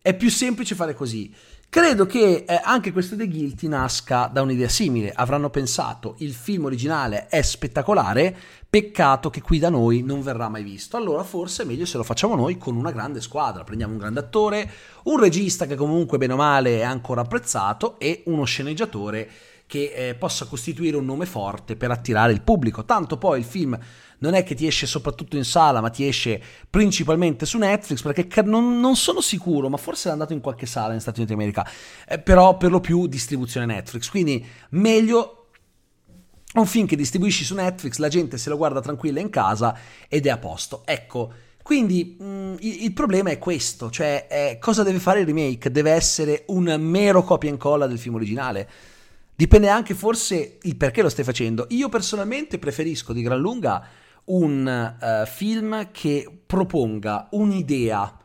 È 0.01 0.15
più 0.15 0.31
semplice 0.31 0.73
fare 0.73 0.95
così. 0.95 1.31
Credo 1.69 2.07
che 2.07 2.43
eh, 2.47 2.59
anche 2.63 2.91
questo 2.91 3.15
The 3.15 3.27
Guilty 3.27 3.67
nasca 3.67 4.25
da 4.33 4.41
un'idea 4.41 4.67
simile. 4.67 5.11
Avranno 5.15 5.51
pensato 5.51 6.15
il 6.17 6.33
film 6.33 6.65
originale 6.65 7.27
è 7.27 7.43
spettacolare, 7.43 8.35
peccato 8.67 9.29
che 9.29 9.43
qui 9.43 9.59
da 9.59 9.69
noi 9.69 10.01
non 10.01 10.23
verrà 10.23 10.49
mai 10.49 10.63
visto. 10.63 10.97
Allora 10.97 11.21
forse 11.21 11.61
è 11.61 11.65
meglio 11.67 11.85
se 11.85 11.97
lo 11.97 12.03
facciamo 12.03 12.33
noi 12.33 12.57
con 12.57 12.75
una 12.75 12.91
grande 12.91 13.21
squadra. 13.21 13.63
Prendiamo 13.63 13.93
un 13.93 13.99
grande 13.99 14.21
attore, 14.21 14.67
un 15.03 15.19
regista 15.19 15.67
che 15.67 15.75
comunque 15.75 16.17
bene 16.17 16.33
o 16.33 16.37
male 16.37 16.79
è 16.79 16.83
ancora 16.83 17.21
apprezzato 17.21 17.99
e 17.99 18.23
uno 18.25 18.43
sceneggiatore 18.43 19.29
che 19.71 19.93
eh, 19.95 20.15
possa 20.15 20.47
costituire 20.47 20.97
un 20.97 21.05
nome 21.05 21.25
forte 21.25 21.77
per 21.77 21.91
attirare 21.91 22.33
il 22.33 22.41
pubblico. 22.41 22.83
Tanto 22.83 23.17
poi 23.17 23.39
il 23.39 23.45
film 23.45 23.79
non 24.17 24.33
è 24.33 24.43
che 24.43 24.53
ti 24.53 24.67
esce 24.67 24.85
soprattutto 24.85 25.37
in 25.37 25.45
sala, 25.45 25.79
ma 25.79 25.89
ti 25.89 26.05
esce 26.05 26.41
principalmente 26.69 27.45
su 27.45 27.57
Netflix, 27.57 28.01
perché 28.01 28.41
non, 28.41 28.81
non 28.81 28.97
sono 28.97 29.21
sicuro, 29.21 29.69
ma 29.69 29.77
forse 29.77 30.09
è 30.09 30.11
andato 30.11 30.33
in 30.33 30.41
qualche 30.41 30.65
sala 30.65 30.89
negli 30.89 30.99
Stati 30.99 31.19
Uniti 31.19 31.33
d'America, 31.33 31.65
eh, 32.05 32.19
però 32.19 32.57
per 32.57 32.69
lo 32.69 32.81
più 32.81 33.07
distribuzione 33.07 33.65
Netflix, 33.65 34.09
quindi 34.09 34.45
meglio 34.71 35.47
un 36.55 36.65
film 36.65 36.85
che 36.85 36.97
distribuisci 36.97 37.45
su 37.45 37.55
Netflix, 37.55 37.95
la 37.95 38.09
gente 38.09 38.37
se 38.37 38.49
lo 38.49 38.57
guarda 38.57 38.81
tranquilla 38.81 39.21
in 39.21 39.29
casa 39.29 39.73
ed 40.09 40.25
è 40.25 40.29
a 40.29 40.37
posto. 40.37 40.81
Ecco, 40.83 41.31
quindi 41.63 42.17
mh, 42.19 42.25
mm, 42.25 42.55
il, 42.59 42.91
problema 42.91 43.29
è 43.29 43.37
questo, 43.37 43.89
cioè 43.89 44.27
eh, 44.29 44.57
cosa 44.59 44.83
deve 44.83 44.99
fare 44.99 45.21
il 45.21 45.27
remake? 45.27 45.71
Deve 45.71 45.91
essere 45.91 46.43
un 46.47 46.75
mero 46.77 47.23
copia 47.23 47.47
e 47.47 47.53
incolla 47.53 47.87
del 47.87 47.99
film 47.99 48.15
originale? 48.15 48.69
Dipende 49.41 49.69
anche 49.69 49.95
forse 49.95 50.59
il 50.61 50.75
perché 50.75 51.01
lo 51.01 51.09
stai 51.09 51.25
facendo. 51.25 51.65
Io 51.69 51.89
personalmente 51.89 52.59
preferisco 52.59 53.11
di 53.11 53.23
gran 53.23 53.39
lunga 53.39 53.83
un 54.25 54.95
uh, 55.01 55.25
film 55.25 55.89
che 55.91 56.43
proponga 56.45 57.27
un'idea 57.31 58.19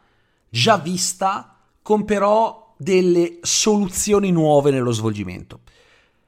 già 0.50 0.76
vista 0.76 1.58
con 1.80 2.04
però 2.04 2.75
delle 2.76 3.38
soluzioni 3.40 4.30
nuove 4.30 4.70
nello 4.70 4.90
svolgimento. 4.90 5.61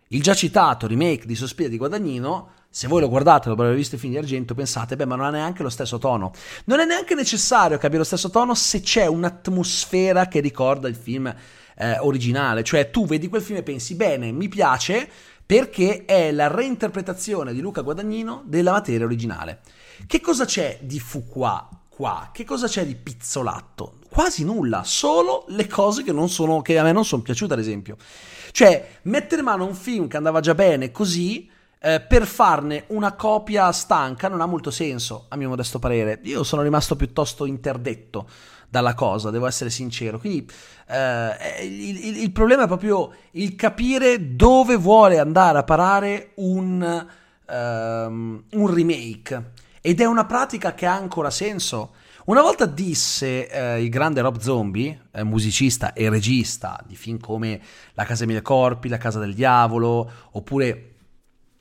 Il 0.09 0.23
già 0.23 0.33
citato 0.33 0.87
remake 0.87 1.26
di 1.26 1.35
Sospira 1.35 1.68
di 1.68 1.76
Guadagnino, 1.76 2.52
se 2.71 2.88
voi 2.88 3.02
lo 3.02 3.11
guardate, 3.11 3.50
lo 3.50 3.57
avete 3.57 3.76
visto 3.76 3.97
i 3.97 3.99
film 3.99 4.12
di 4.12 4.18
argento, 4.18 4.54
pensate, 4.54 4.97
beh, 4.97 5.04
ma 5.04 5.16
non 5.16 5.26
ha 5.26 5.30
neanche 5.30 5.62
lo 5.62 5.68
stesso 5.68 5.99
tono. 5.99 6.33
Non 6.64 6.80
è 6.80 6.87
neanche 6.87 7.14
necessario 7.14 7.76
che 7.76 7.85
abbia 7.85 7.99
lo 7.99 8.04
stesso 8.04 8.30
tono 8.30 8.54
se 8.54 8.80
c'è 8.80 9.04
un'atmosfera 9.04 10.28
che 10.28 10.40
ricorda 10.40 10.88
il 10.88 10.97
film 10.97 11.35
eh, 11.78 11.99
originale. 11.99 12.64
Cioè, 12.64 12.90
tu 12.90 13.06
vedi 13.06 13.28
quel 13.28 13.42
film 13.42 13.58
e 13.58 13.62
pensi, 13.62 13.94
bene, 13.94 14.32
mi 14.32 14.49
piace 14.49 15.08
perché 15.47 16.04
è 16.04 16.30
la 16.32 16.49
reinterpretazione 16.49 17.54
di 17.54 17.61
Luca 17.61 17.80
Guadagnino 17.80 18.42
della 18.44 18.73
materia 18.73 19.06
originale. 19.06 19.61
Che 20.06 20.20
cosa 20.20 20.44
c'è 20.44 20.78
di 20.82 21.00
Fuqua 21.00 21.68
qua? 21.88 22.30
Che 22.32 22.44
cosa 22.44 22.66
c'è 22.66 22.85
di 22.85 22.94
pizzolatto? 22.94 23.94
Quasi 24.11 24.44
nulla, 24.44 24.82
solo 24.85 25.44
le 25.49 25.66
cose 25.66 26.02
che, 26.02 26.12
sono, 26.26 26.61
che 26.61 26.78
a 26.78 26.82
me 26.82 26.92
non 26.92 27.04
sono 27.04 27.23
piaciute, 27.23 27.54
ad 27.54 27.61
esempio. 27.61 27.97
Cioè, 28.50 28.99
mettere 29.02 29.40
in 29.40 29.47
mano 29.47 29.64
un 29.64 29.75
film 29.75 30.08
che 30.08 30.16
andava 30.16 30.40
già 30.40 30.54
bene 30.54 30.90
così 30.90 31.50
eh, 31.80 32.00
per 32.00 32.26
farne 32.26 32.85
una 32.88 33.12
copia 33.12 33.70
stanca 33.70 34.28
non 34.28 34.40
ha 34.40 34.47
molto 34.47 34.70
senso, 34.70 35.26
a 35.28 35.37
mio 35.37 35.49
modesto 35.49 35.78
parere. 35.78 36.20
Io 36.25 36.42
sono 36.42 36.62
rimasto 36.62 36.97
piuttosto 36.97 37.44
interdetto 37.47 38.28
dalla 38.69 38.95
cosa, 38.95 39.31
devo 39.31 39.47
essere 39.47 39.71
sincero. 39.71 40.19
Quindi 40.19 40.49
eh, 40.89 41.65
il, 41.65 42.07
il, 42.07 42.23
il, 42.23 42.33
problema 42.33 42.65
è 42.65 42.67
proprio 42.67 43.13
il 43.33 43.55
capire 43.57 44.37
dove 44.37 44.77
vuole 44.77 45.19
andare 45.19 45.59
a 45.59 45.63
parare 45.65 46.33
un, 46.37 47.07
um, 47.47 48.43
un 48.51 48.75
remake. 48.75 49.51
Ed 49.81 50.01
è 50.01 50.05
una 50.05 50.27
pratica 50.27 50.75
che 50.75 50.87
ha 50.87 50.95
ancora 50.95 51.31
senso. 51.31 51.93
Una 52.27 52.43
volta 52.43 52.67
disse 52.67 53.49
eh, 53.49 53.83
il 53.83 53.89
grande 53.89 54.21
Rob 54.21 54.39
Zombie, 54.39 55.07
eh, 55.13 55.25
musicista 55.25 55.95
e 55.95 56.11
regista 56.11 56.79
di 56.87 56.95
film 56.95 57.19
come 57.19 57.59
La 57.95 58.05
Casa 58.05 58.25
Emilia 58.25 58.43
Corpi, 58.43 58.89
La 58.89 58.99
Casa 58.99 59.19
del 59.19 59.33
Diavolo, 59.33 60.11
oppure 60.33 60.97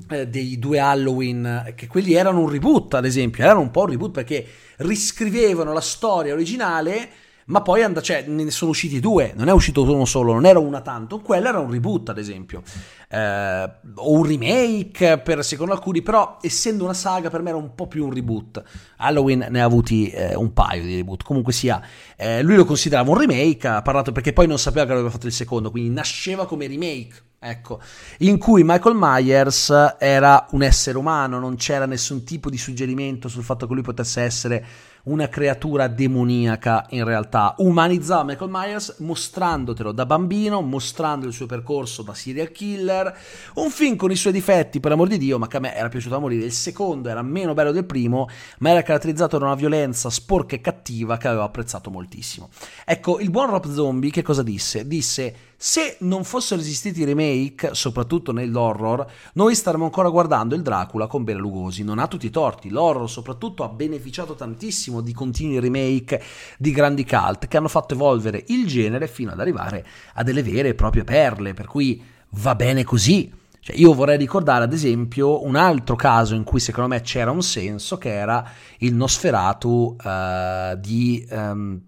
eh, 0.10 0.27
dei 0.27 0.60
due 0.60 0.80
Halloween, 0.80 1.74
che 1.75 1.88
quelli 1.88 2.13
erano 2.13 2.42
un 2.42 2.50
reboot, 2.50 2.94
ad 2.94 3.06
esempio, 3.06 3.44
erano 3.44 3.62
un 3.62 3.72
po' 3.72 3.82
un 3.82 3.88
reboot 3.88 4.12
perché 4.12 4.46
riscrivevano 4.77 5.74
la 5.74 5.82
storia 5.82 6.34
originale 6.34 7.10
ma 7.48 7.62
poi 7.62 7.84
and- 7.84 8.01
cioè, 8.01 8.25
ne 8.27 8.50
sono 8.51 8.72
usciti 8.72 9.00
due, 9.00 9.34
non 9.36 9.48
è 9.48 9.51
uscito 9.51 9.84
uno 9.84 10.06
solo, 10.06 10.34
non 10.34 10.46
era 10.46 10.60
una 10.60 10.82
tanto, 10.82 11.20
quello 11.20 11.48
era 11.48 11.60
un 11.60 11.72
reboot 11.72 12.10
ad 12.10 12.18
esempio, 12.18 12.62
eh, 13.10 13.70
o 13.96 14.12
un 14.12 14.24
remake 14.25 15.20
per 15.20 15.44
secondo 15.46 15.74
alcuni, 15.74 16.01
però 16.01 16.39
essendo 16.42 16.84
una 16.84 16.94
saga 16.94 17.30
per 17.30 17.42
me 17.42 17.50
era 17.50 17.58
un 17.58 17.74
po' 17.74 17.88
più 17.88 18.06
un 18.06 18.13
reboot, 18.13 18.62
Halloween 18.98 19.48
ne 19.50 19.62
ha 19.62 19.66
avuti 19.66 20.10
eh, 20.10 20.36
un 20.36 20.51
paio 20.51 20.84
di 20.84 20.96
reboot, 20.96 21.24
comunque 21.24 21.54
sia, 21.54 21.82
eh, 22.18 22.42
lui 22.42 22.56
lo 22.56 22.66
considerava 22.66 23.10
un 23.10 23.18
remake, 23.18 23.68
ha 23.68 23.82
parlato 23.82 24.12
perché 24.12 24.34
poi 24.34 24.48
non 24.48 24.60
sapeva 24.60 24.86
che 24.86 24.92
aveva 24.92 25.10
fatto 25.10 25.27
il 25.27 25.34
secondo, 25.34 25.72
quindi 25.72 25.89
nasceva 25.89 26.46
come 26.46 26.68
remake, 26.68 27.24
ecco, 27.39 27.79
in 28.20 28.38
cui 28.38 28.63
Michael 28.63 28.96
Myers 28.98 29.96
era 30.00 30.48
un 30.51 30.63
essere 30.63 30.98
umano, 30.98 31.39
non 31.39 31.56
c'era 31.56 31.86
nessun 31.86 32.24
tipo 32.24 32.50
di 32.50 32.58
suggerimento 32.58 33.27
sul 33.27 33.44
fatto 33.44 33.67
che 33.67 33.74
lui 33.74 33.84
potesse 33.84 34.22
essere 34.22 34.65
una 35.08 35.29
creatura 35.29 35.88
demoniaca 35.88 36.86
in 36.89 37.03
realtà. 37.03 37.56
Umanizzava 37.60 38.24
Michael 38.24 38.50
Myers 38.51 38.96
mostrandotelo 39.00 39.91
da 39.91 40.06
bambino, 40.06 40.62
mostrando 40.62 41.25
il 41.25 41.34
suo 41.34 41.46
percorso 41.46 42.01
da 42.01 42.13
serial 42.13 42.51
killer. 42.51 43.17
Un 43.56 43.70
film 43.70 43.96
con 43.96 44.12
i 44.12 44.15
suoi 44.15 44.34
difetti, 44.34 44.79
per 44.79 44.91
amor 44.91 45.08
di 45.08 45.17
Dio, 45.17 45.39
ma 45.39 45.48
che 45.48 45.58
a 45.58 45.60
me 45.62 45.75
era 45.75 45.88
piaciuto 45.88 46.15
a 46.15 46.20
morire. 46.20 46.46
Il 46.46 46.51
secondo 46.51 47.10
era 47.10 47.22
meno 47.22 47.53
bello 47.53 47.72
del 47.72 47.86
primo, 47.86 48.27
ma 48.60 48.70
era 48.70 48.82
caratterizzato 48.82 49.38
da 49.38 49.46
una 49.46 49.56
violenza 49.56 50.10
sporca 50.10 50.56
e 50.56 50.62
cattiva 50.62 51.17
che 51.17 51.27
avevo 51.27 51.44
apprezzato 51.44 51.89
moltissimo. 51.89 52.50
Ecco, 52.86 53.20
il 53.20 53.29
buon 53.29 53.50
Rob 53.50 53.72
Zombie 53.72 54.12
che 54.12 54.22
cosa 54.22 54.44
disse? 54.44 54.88
Disse 54.88 55.36
se 55.60 55.98
non 56.02 56.24
fossero 56.24 56.62
esistiti 56.62 57.02
i 57.02 57.04
remake, 57.04 57.74
soprattutto 57.74 58.32
nell'horror, 58.32 59.04
noi 59.34 59.56
staremmo 59.56 59.86
ancora 59.86 60.10
guardando 60.10 60.54
il 60.54 60.62
Dracula 60.62 61.08
con 61.08 61.24
Bela 61.24 61.40
Lugosi. 61.40 61.84
Non 61.84 61.98
ha 61.98 62.06
tutti 62.06 62.28
i 62.28 62.30
torti. 62.30 62.70
L'horror, 62.70 63.10
soprattutto, 63.10 63.64
ha 63.64 63.70
beneficiato 63.70 64.36
tantissimo 64.36 65.02
di 65.02 65.14
continui 65.14 65.60
remake 65.60 66.22
di 66.60 66.72
grandi 66.72 67.06
cult 67.06 67.48
che 67.48 67.58
hanno 67.58 67.70
fatto 67.70 67.96
evolvere 67.96 68.44
il 68.50 68.68
genere 68.68 69.08
fino 69.08 69.32
ad 69.32 69.40
arrivare 69.40 69.84
a 70.14 70.22
delle 70.22 70.44
vere 70.44 70.70
e 70.70 70.76
proprie 70.76 71.04
perle. 71.04 71.56
Per 71.56 71.66
cui 71.66 72.04
va 72.30 72.54
bene 72.54 72.84
così. 72.84 73.34
Cioè, 73.60 73.76
io 73.76 73.96
vorrei 73.96 74.18
ricordare, 74.18 74.64
ad 74.64 74.74
esempio, 74.74 75.44
un 75.44 75.56
altro 75.56 75.96
caso 75.96 76.36
in 76.36 76.44
cui 76.44 76.60
secondo 76.60 76.90
me 76.90 77.02
c'era 77.02 77.32
un 77.32 77.42
senso, 77.42 77.98
che 77.98 78.14
era 78.14 78.48
il 78.78 78.94
Nosferatu 78.94 79.96
uh, 80.04 80.76
di. 80.78 81.28
Um, 81.32 81.82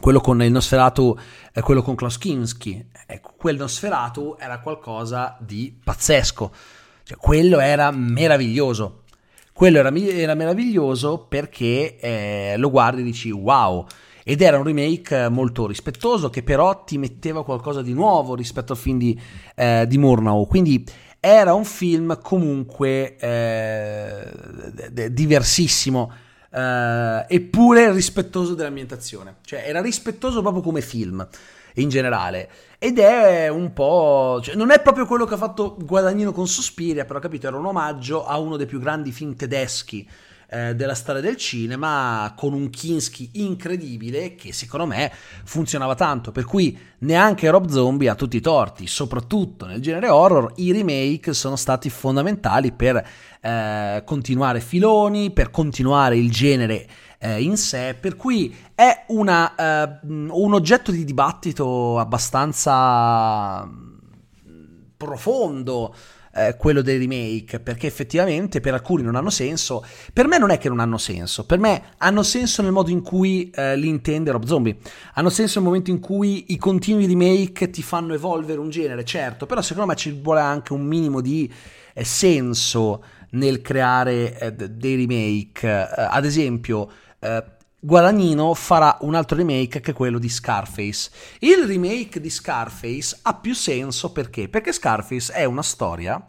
quello 0.00 0.20
con 0.20 0.42
il 0.42 0.50
Nosferatu, 0.50 1.16
eh, 1.52 1.60
quello 1.60 1.82
con 1.82 1.94
Klaus 1.94 2.18
Kinski, 2.18 2.86
ecco, 3.06 3.34
quel 3.36 3.56
Nosferatu 3.56 4.36
era 4.38 4.60
qualcosa 4.60 5.36
di 5.40 5.78
pazzesco, 5.82 6.52
cioè, 7.02 7.16
quello 7.18 7.58
era 7.60 7.90
meraviglioso, 7.90 9.02
quello 9.52 9.78
era, 9.78 9.94
era 9.94 10.34
meraviglioso 10.34 11.26
perché 11.28 11.98
eh, 11.98 12.54
lo 12.56 12.70
guardi 12.70 13.02
e 13.02 13.04
dici 13.04 13.30
wow, 13.30 13.86
ed 14.24 14.40
era 14.40 14.56
un 14.56 14.64
remake 14.64 15.28
molto 15.28 15.66
rispettoso 15.66 16.30
che 16.30 16.42
però 16.42 16.84
ti 16.84 16.96
metteva 16.96 17.44
qualcosa 17.44 17.82
di 17.82 17.92
nuovo 17.92 18.34
rispetto 18.34 18.72
al 18.72 18.78
film 18.78 18.98
di, 18.98 19.20
eh, 19.54 19.84
di 19.86 19.98
Murnau, 19.98 20.46
quindi 20.46 20.84
era 21.20 21.54
un 21.54 21.64
film 21.64 22.18
comunque 22.20 23.16
eh, 23.16 24.32
diversissimo 25.10 26.10
eh, 26.52 27.26
eppure 27.28 27.92
rispettoso 27.92 28.54
dell'ambientazione, 28.54 29.36
cioè 29.44 29.64
era 29.66 29.80
rispettoso 29.80 30.42
proprio 30.42 30.62
come 30.62 30.80
film 30.80 31.26
in 31.76 31.88
generale. 31.88 32.48
Ed 32.78 32.98
è 32.98 33.48
un 33.48 33.72
po' 33.72 34.40
cioè, 34.42 34.54
non 34.54 34.70
è 34.70 34.80
proprio 34.80 35.06
quello 35.06 35.24
che 35.24 35.34
ha 35.34 35.38
fatto 35.38 35.76
Guadagnino 35.78 36.32
con 36.32 36.46
Sospiria 36.48 37.04
però 37.04 37.20
capito 37.20 37.46
era 37.46 37.56
un 37.56 37.66
omaggio 37.66 38.26
a 38.26 38.38
uno 38.38 38.56
dei 38.56 38.66
più 38.66 38.80
grandi 38.80 39.12
film 39.12 39.36
tedeschi 39.36 40.08
eh, 40.52 40.74
della 40.74 40.94
storia 40.94 41.22
del 41.22 41.36
cinema 41.36 42.34
con 42.36 42.52
un 42.52 42.68
Kinski 42.68 43.30
incredibile 43.34 44.34
che 44.34 44.52
secondo 44.52 44.86
me 44.86 45.10
funzionava 45.44 45.94
tanto. 45.94 46.30
Per 46.30 46.44
cui 46.44 46.78
neanche 46.98 47.48
Rob 47.48 47.68
Zombie 47.68 48.10
ha 48.10 48.14
tutti 48.14 48.36
i 48.36 48.40
torti 48.40 48.86
soprattutto 48.86 49.64
nel 49.64 49.80
genere 49.80 50.08
horror. 50.08 50.52
I 50.56 50.72
remake 50.72 51.32
sono 51.32 51.56
stati 51.56 51.88
fondamentali 51.88 52.70
per 52.72 53.02
eh, 53.40 54.02
continuare 54.04 54.60
filoni 54.60 55.30
per 55.30 55.50
continuare 55.50 56.18
il 56.18 56.30
genere 56.30 56.86
eh, 57.18 57.40
in 57.40 57.56
sé, 57.56 57.96
per 57.98 58.16
cui 58.16 58.54
è 58.74 59.04
una, 59.08 59.54
eh, 59.54 59.98
un 60.02 60.52
oggetto 60.52 60.90
di 60.90 61.04
dibattito 61.04 61.98
abbastanza 61.98 63.66
profondo 64.96 65.94
eh, 66.34 66.56
quello 66.56 66.82
dei 66.82 66.98
remake, 66.98 67.60
perché 67.60 67.86
effettivamente 67.86 68.60
per 68.60 68.74
alcuni 68.74 69.02
non 69.02 69.16
hanno 69.16 69.30
senso. 69.30 69.84
Per 70.12 70.26
me 70.26 70.38
non 70.38 70.50
è 70.50 70.58
che 70.58 70.68
non 70.68 70.80
hanno 70.80 70.98
senso, 70.98 71.44
per 71.44 71.58
me 71.58 71.82
hanno 71.98 72.22
senso 72.22 72.62
nel 72.62 72.72
modo 72.72 72.90
in 72.90 73.02
cui 73.02 73.50
eh, 73.50 73.76
li 73.76 73.88
intende 73.88 74.30
Rob 74.30 74.44
Zombie. 74.44 74.76
Hanno 75.14 75.30
senso 75.30 75.58
nel 75.58 75.68
momento 75.68 75.90
in 75.90 76.00
cui 76.00 76.46
i 76.48 76.56
continui 76.56 77.06
remake 77.06 77.70
ti 77.70 77.82
fanno 77.82 78.14
evolvere 78.14 78.60
un 78.60 78.70
genere, 78.70 79.04
certo, 79.04 79.46
però 79.46 79.60
secondo 79.60 79.88
me 79.88 79.96
ci 79.96 80.10
vuole 80.22 80.40
anche 80.40 80.72
un 80.72 80.82
minimo 80.82 81.20
di 81.20 81.52
eh, 81.94 82.04
senso 82.04 83.04
nel 83.30 83.60
creare 83.60 84.38
eh, 84.38 84.52
dei 84.52 84.96
remake. 84.96 85.68
Eh, 85.68 85.88
ad 85.96 86.24
esempio, 86.24 86.90
Guadagnino 87.84 88.54
farà 88.54 88.96
un 89.00 89.16
altro 89.16 89.36
remake 89.36 89.80
che 89.80 89.90
è 89.90 89.94
quello 89.94 90.20
di 90.20 90.28
Scarface. 90.28 91.10
Il 91.40 91.64
remake 91.66 92.20
di 92.20 92.30
Scarface 92.30 93.18
ha 93.22 93.34
più 93.34 93.56
senso 93.56 94.12
perché? 94.12 94.48
Perché 94.48 94.72
Scarface 94.72 95.32
è 95.32 95.44
una 95.44 95.64
storia 95.64 96.24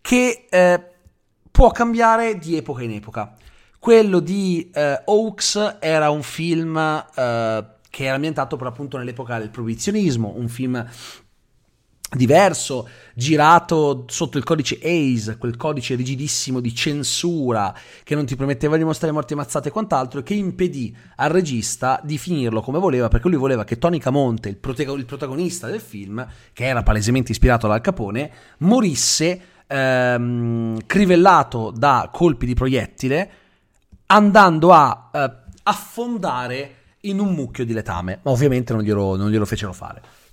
che 0.00 0.46
eh, 0.50 0.84
può 1.48 1.70
cambiare 1.70 2.38
di 2.38 2.56
epoca 2.56 2.82
in 2.82 2.90
epoca. 2.90 3.36
Quello 3.78 4.18
di 4.18 4.68
eh, 4.74 5.00
Oaks 5.04 5.76
era 5.78 6.10
un 6.10 6.24
film 6.24 6.76
eh, 6.76 7.66
che 7.88 8.04
era 8.04 8.16
ambientato 8.16 8.56
per 8.56 8.66
appunto 8.66 8.98
nell'epoca 8.98 9.38
del 9.38 9.50
proibizionismo, 9.50 10.32
un 10.36 10.48
film 10.48 10.84
diverso, 12.14 12.88
girato 13.14 14.04
sotto 14.06 14.38
il 14.38 14.44
codice 14.44 14.78
ACE, 14.82 15.38
quel 15.38 15.56
codice 15.56 15.96
rigidissimo 15.96 16.60
di 16.60 16.74
censura 16.74 17.74
che 18.04 18.14
non 18.14 18.26
ti 18.26 18.36
permetteva 18.36 18.76
di 18.76 18.84
mostrare 18.84 19.12
morti 19.12 19.32
ammazzate 19.32 19.68
e 19.68 19.72
quant'altro, 19.72 20.22
che 20.22 20.34
impedì 20.34 20.94
al 21.16 21.30
regista 21.30 22.00
di 22.04 22.16
finirlo 22.16 22.60
come 22.60 22.78
voleva, 22.78 23.08
perché 23.08 23.28
lui 23.28 23.38
voleva 23.38 23.64
che 23.64 23.78
Tony 23.78 23.98
Camonte, 23.98 24.48
il, 24.48 24.56
protago- 24.56 24.94
il 24.94 25.04
protagonista 25.04 25.66
del 25.66 25.80
film, 25.80 26.24
che 26.52 26.64
era 26.64 26.82
palesemente 26.82 27.32
ispirato 27.32 27.66
dal 27.66 27.80
Capone, 27.80 28.30
morisse 28.58 29.40
ehm, 29.66 30.78
crivellato 30.86 31.72
da 31.74 32.08
colpi 32.12 32.46
di 32.46 32.54
proiettile, 32.54 33.30
andando 34.06 34.72
a 34.72 35.10
eh, 35.12 35.32
affondare 35.64 36.74
in 37.00 37.18
un 37.18 37.34
mucchio 37.34 37.64
di 37.64 37.72
letame, 37.72 38.20
ma 38.22 38.30
ovviamente 38.30 38.72
non 38.72 38.82
glielo, 38.82 39.16
non 39.16 39.30
glielo 39.30 39.44
fecero 39.44 39.72
fare. 39.72 40.24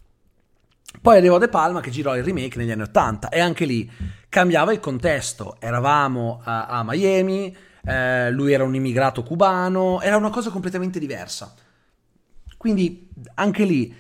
Poi 1.02 1.18
arrivò 1.18 1.38
De 1.38 1.50
Palma 1.50 1.82
che 1.82 1.92
girò 1.92 2.16
il 2.16 2.24
remake 2.24 2.58
negli 2.58 2.72
anni 2.72 2.84
80 2.84 3.30
e 3.30 3.40
anche 3.40 3.66
lì 3.66 3.90
cambiava 4.30 4.72
il 4.72 4.80
contesto. 4.80 5.58
Eravamo 5.60 6.42
a, 6.44 6.66
a 6.68 6.84
Miami, 6.84 7.56
eh, 7.86 8.32
lui 8.32 8.54
era 8.54 8.64
un 8.64 8.76
immigrato 8.76 9.24
cubano, 9.24 10.02
era 10.02 10.18
una 10.18 10.30
cosa 10.30 10.50
completamente 10.50 11.00
diversa. 11.00 11.54
Quindi 12.58 13.10
anche 13.36 13.66
lì 13.66 13.94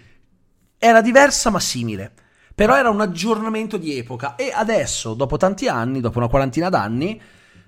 era 0.78 1.02
diversa 1.02 1.50
ma 1.50 1.60
simile. 1.60 2.12
Però 2.56 2.76
era 2.78 2.90
un 2.90 3.02
aggiornamento 3.02 3.78
di 3.78 3.98
epoca 3.98 4.36
e 4.36 4.52
adesso, 4.54 5.16
dopo 5.16 5.38
tanti 5.38 5.68
anni, 5.68 6.02
dopo 6.02 6.20
una 6.20 6.28
quarantina 6.28 6.70
d'anni, 6.70 7.20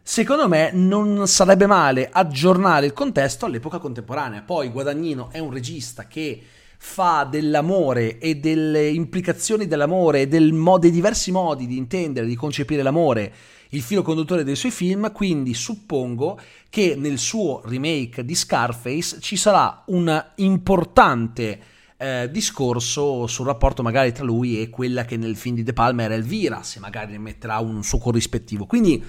secondo 0.02 0.48
me 0.48 0.70
non 0.72 1.28
sarebbe 1.28 1.66
male 1.66 2.08
aggiornare 2.12 2.86
il 2.86 2.94
contesto 2.94 3.48
all'epoca 3.48 3.80
contemporanea. 3.80 4.44
Poi 4.44 4.70
Guadagnino 4.70 5.30
è 5.32 5.40
un 5.40 5.52
regista 5.52 6.06
che 6.06 6.44
fa 6.78 7.28
dell'amore 7.30 8.18
e 8.20 8.36
delle 8.36 8.90
implicazioni 8.90 9.68
dell'amore 9.68 10.22
e 10.22 10.28
del 10.28 10.54
mo- 10.54 10.78
dei 10.78 10.92
diversi 10.92 11.32
modi 11.32 11.68
di 11.68 11.78
intendere, 11.78 12.26
di 12.26 12.36
concepire 12.36 12.82
l'amore 12.82 13.34
il 13.70 13.82
filo 13.82 14.02
conduttore 14.02 14.44
dei 14.44 14.56
suoi 14.56 14.72
film, 14.72 15.12
quindi 15.12 15.54
suppongo 15.54 16.40
che 16.70 16.96
nel 16.96 17.18
suo 17.18 17.62
remake 17.66 18.24
di 18.24 18.36
Scarface 18.36 19.20
ci 19.20 19.36
sarà 19.36 19.84
un 19.88 20.26
importante 20.36 21.60
eh, 21.98 22.30
discorso 22.32 23.28
sul 23.28 23.46
rapporto 23.46 23.82
magari 23.82 24.12
tra 24.12 24.24
lui 24.24 24.62
e 24.62 24.70
quella 24.70 25.06
che 25.06 25.18
nel 25.18 25.36
film 25.36 25.56
di 25.56 25.64
De 25.64 25.74
Palma 25.74 26.04
era 26.04 26.14
Elvira, 26.14 26.64
se 26.64 26.80
magari 26.80 27.12
ne 27.12 27.18
metterà 27.18 27.60
un 27.60 27.84
suo 27.84 27.98
corrispettivo. 27.98 28.66
Quindi 28.66 29.04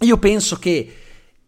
io 0.00 0.18
penso 0.18 0.56
che 0.56 0.94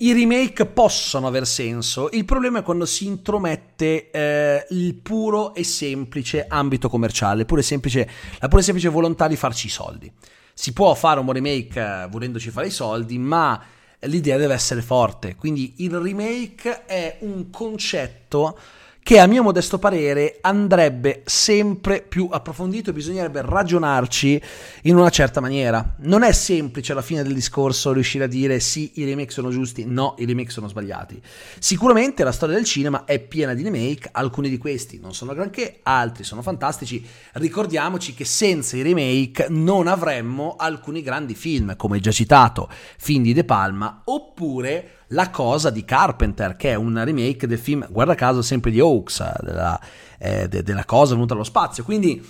i 0.02 0.12
remake 0.12 0.66
possono 0.66 1.28
aver 1.28 1.47
senso, 1.47 2.09
il 2.11 2.25
problema 2.25 2.59
è 2.59 2.62
quando 2.62 2.87
si 2.87 3.06
intromette 3.06 4.11
eh, 4.11 4.66
il 4.71 4.94
puro 4.97 5.54
e 5.54 5.62
semplice 5.62 6.44
ambito 6.49 6.88
commerciale, 6.88 7.44
pure 7.44 7.62
semplice, 7.62 8.09
la 8.40 8.49
pura 8.49 8.61
e 8.61 8.64
semplice 8.64 8.88
volontà 8.88 9.28
di 9.28 9.37
farci 9.37 9.66
i 9.66 9.71
soldi. 9.71 10.12
Si 10.54 10.73
può 10.73 10.92
fare 10.94 11.21
un 11.21 11.30
remake 11.30 11.80
eh, 11.80 12.09
volendoci 12.11 12.50
fare 12.50 12.66
i 12.66 12.71
soldi, 12.71 13.16
ma 13.16 13.62
l'idea 14.00 14.37
deve 14.37 14.54
essere 14.54 14.82
forte. 14.82 15.37
Quindi 15.37 15.75
il 15.78 15.97
remake 15.97 16.85
è 16.85 17.18
un 17.21 17.49
concetto 17.50 18.59
che 19.04 19.18
a 19.18 19.26
mio 19.26 19.42
modesto 19.42 19.80
parere 19.80 20.38
andrebbe 20.42 21.23
sempre 21.25 22.02
più 22.02 22.28
approfondito 22.30 22.90
e 22.90 22.92
bisognerebbe 22.92 23.42
ragionarci 23.42 24.40
in 24.82 24.97
una 24.97 25.11
certa 25.11 25.40
maniera. 25.40 25.97
Non 25.99 26.23
è 26.23 26.30
semplice 26.30 26.92
alla 26.92 27.02
fine 27.02 27.25
del 27.25 27.35
discorso 27.35 27.92
riuscire 27.92 28.25
a 28.25 28.28
dire 28.28 28.61
sì, 28.61 28.92
i 28.94 29.04
remake 29.04 29.32
sono 29.32 29.50
giusti, 29.50 29.85
no, 29.85 30.14
i 30.18 30.25
remake 30.25 30.50
sono 30.50 30.68
sbagliati. 30.68 31.21
Sicuramente 31.59 32.23
la 32.23 32.30
storia 32.30 32.54
del 32.54 32.64
cinema 32.64 33.04
è 33.04 33.18
piena 33.18 33.54
di 33.54 33.64
remake, 33.64 34.09
alcuni 34.12 34.49
di 34.49 34.59
questi 34.59 35.00
non 35.00 35.14
sono 35.14 35.35
granché, 35.35 35.80
altri 35.82 36.23
sono 36.23 36.40
fantastici. 36.40 37.04
Ricordiamoci 37.32 38.14
che 38.14 38.25
senza 38.25 38.76
i 38.76 38.82
remake 38.82 39.47
non 39.49 39.88
avremmo 39.88 40.54
alcuni 40.56 41.02
grandi 41.02 41.35
film, 41.35 41.75
come 41.75 41.99
già 41.99 42.12
citato, 42.12 42.71
film 42.99 43.25
di 43.25 43.32
De 43.32 43.42
Palma, 43.42 44.02
oppure 44.04 45.00
la 45.12 45.31
cosa 45.31 45.71
di 45.71 45.85
Carpenter, 45.85 46.57
che 46.57 46.71
è 46.71 46.75
una 46.75 47.04
remake 47.04 47.47
del 47.47 47.59
film, 47.59 47.87
guarda 47.90 48.14
caso, 48.14 48.42
sempre 48.42 48.71
di 48.71 48.81
Hawks, 48.81 49.40
della, 49.40 49.81
eh, 50.19 50.49
de, 50.49 50.62
della 50.62 50.85
cosa 50.85 51.14
venuta 51.14 51.35
allo 51.35 51.45
spazio. 51.45 51.85
Quindi 51.85 52.25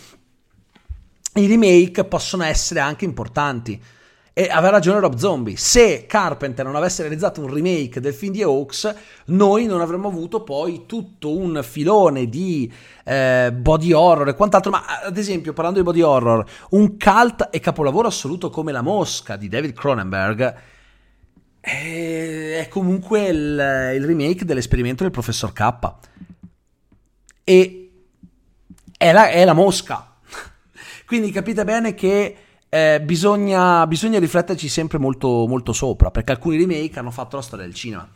i 1.35 1.47
remake 1.47 2.05
possono 2.05 2.45
essere 2.45 2.81
anche 2.81 3.05
importanti. 3.05 3.81
E 4.35 4.49
aveva 4.49 4.71
ragione 4.71 4.99
Rob 4.99 5.17
Zombie. 5.17 5.57
Se 5.59 6.07
Carpenter 6.07 6.65
non 6.65 6.75
avesse 6.75 7.03
realizzato 7.03 7.43
un 7.43 7.53
remake 7.53 8.01
del 8.01 8.15
film 8.15 8.33
di 8.33 8.43
Hawks, 8.43 8.95
noi 9.27 9.67
non 9.67 9.83
avremmo 9.83 10.09
avuto 10.09 10.43
poi 10.43 10.85
tutto 10.87 11.37
un 11.37 11.61
filone 11.63 12.27
di 12.31 12.73
eh, 13.05 13.53
body 13.53 13.93
horror 13.93 14.29
e 14.29 14.35
quant'altro. 14.35 14.71
Ma 14.71 14.85
ad 15.05 15.19
esempio, 15.19 15.53
parlando 15.53 15.81
di 15.81 15.85
body 15.85 16.01
horror, 16.01 16.47
un 16.71 16.97
cult 16.97 17.49
e 17.51 17.61
capolavoro 17.61 18.09
assoluto 18.09 18.49
come 18.49 18.73
La 18.73 18.81
Mosca 18.81 19.37
di 19.37 19.49
David 19.49 19.75
Cronenberg 19.75 20.55
è 21.65 22.67
comunque 22.69 23.29
il, 23.29 23.93
il 23.95 24.05
remake 24.05 24.45
dell'esperimento 24.45 25.05
del 25.05 25.13
professor 25.13 25.53
K. 25.53 25.95
E 27.45 27.91
è 28.97 29.13
la, 29.13 29.29
è 29.29 29.45
la 29.45 29.53
mosca. 29.53 30.17
Quindi 31.07 31.31
capite 31.31 31.63
bene 31.65 31.95
che 31.95 32.37
eh, 32.69 33.01
bisogna, 33.01 33.87
bisogna, 33.87 34.19
rifletterci 34.19 34.69
sempre 34.69 34.99
molto, 34.99 35.47
molto 35.47 35.73
sopra, 35.73 36.11
perché 36.11 36.33
alcuni 36.33 36.57
remake 36.57 36.99
hanno 36.99 37.13
fatto 37.13 37.37
la 37.37 37.43
storia 37.43 37.65
del 37.65 37.75
cinema. 37.75 38.09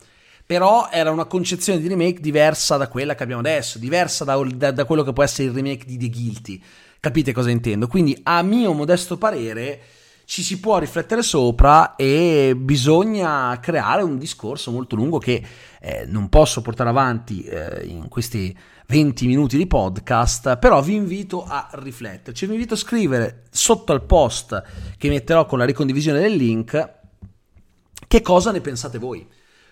Però 0.45 0.89
era 0.91 1.11
una 1.11 1.25
concezione 1.25 1.79
di 1.79 1.87
remake 1.87 2.19
diversa 2.19 2.75
da 2.75 2.87
quella 2.89 3.15
che 3.15 3.23
abbiamo 3.23 3.41
adesso, 3.41 3.79
diversa 3.79 4.25
da, 4.25 4.37
da, 4.55 4.71
da 4.71 4.85
quello 4.85 5.03
che 5.03 5.13
può 5.13 5.23
essere 5.23 5.47
il 5.47 5.53
remake 5.53 5.85
di 5.85 5.97
The 5.97 6.09
Guilty. 6.09 6.61
Capite 6.99 7.31
cosa 7.31 7.49
intendo? 7.49 7.87
Quindi, 7.87 8.17
a 8.23 8.41
mio 8.41 8.73
modesto 8.73 9.17
parere, 9.17 9.79
ci 10.27 10.43
si 10.43 10.59
può 10.59 10.77
riflettere 10.77 11.21
sopra 11.23 11.95
e 11.95 12.53
bisogna 12.53 13.57
creare 13.61 14.01
un 14.01 14.17
discorso 14.17 14.71
molto 14.71 14.97
lungo 14.97 15.19
che 15.19 15.41
eh, 15.79 16.05
non 16.05 16.27
posso 16.27 16.61
portare 16.61 16.89
avanti 16.89 17.43
eh, 17.43 17.85
in 17.85 18.09
questi 18.09 18.55
20 18.87 19.25
minuti 19.25 19.55
di 19.55 19.67
podcast, 19.67 20.57
però 20.57 20.81
vi 20.81 20.95
invito 20.95 21.45
a 21.45 21.69
rifletterci, 21.71 22.45
vi 22.45 22.51
invito 22.51 22.73
a 22.73 22.77
scrivere 22.77 23.43
sotto 23.51 23.93
al 23.93 24.03
post 24.03 24.61
che 24.97 25.07
metterò 25.07 25.45
con 25.45 25.59
la 25.59 25.65
ricondivisione 25.65 26.19
del 26.19 26.33
link 26.33 26.93
che 28.05 28.21
cosa 28.21 28.51
ne 28.51 28.59
pensate 28.59 28.97
voi. 28.97 29.25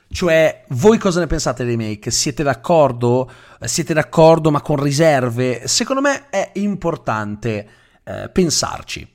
Cioè, 0.07 0.63
voi 0.69 0.97
cosa 0.97 1.19
ne 1.19 1.27
pensate 1.27 1.65
dei 1.65 1.75
remake? 1.75 2.11
Siete 2.11 2.43
d'accordo? 2.43 3.29
Siete 3.59 3.93
d'accordo 3.93 4.51
ma 4.51 4.61
con 4.61 4.81
riserve? 4.81 5.67
Secondo 5.67 6.01
me 6.01 6.29
è 6.29 6.51
importante 6.53 7.67
eh, 8.05 8.29
pensarci 8.29 9.14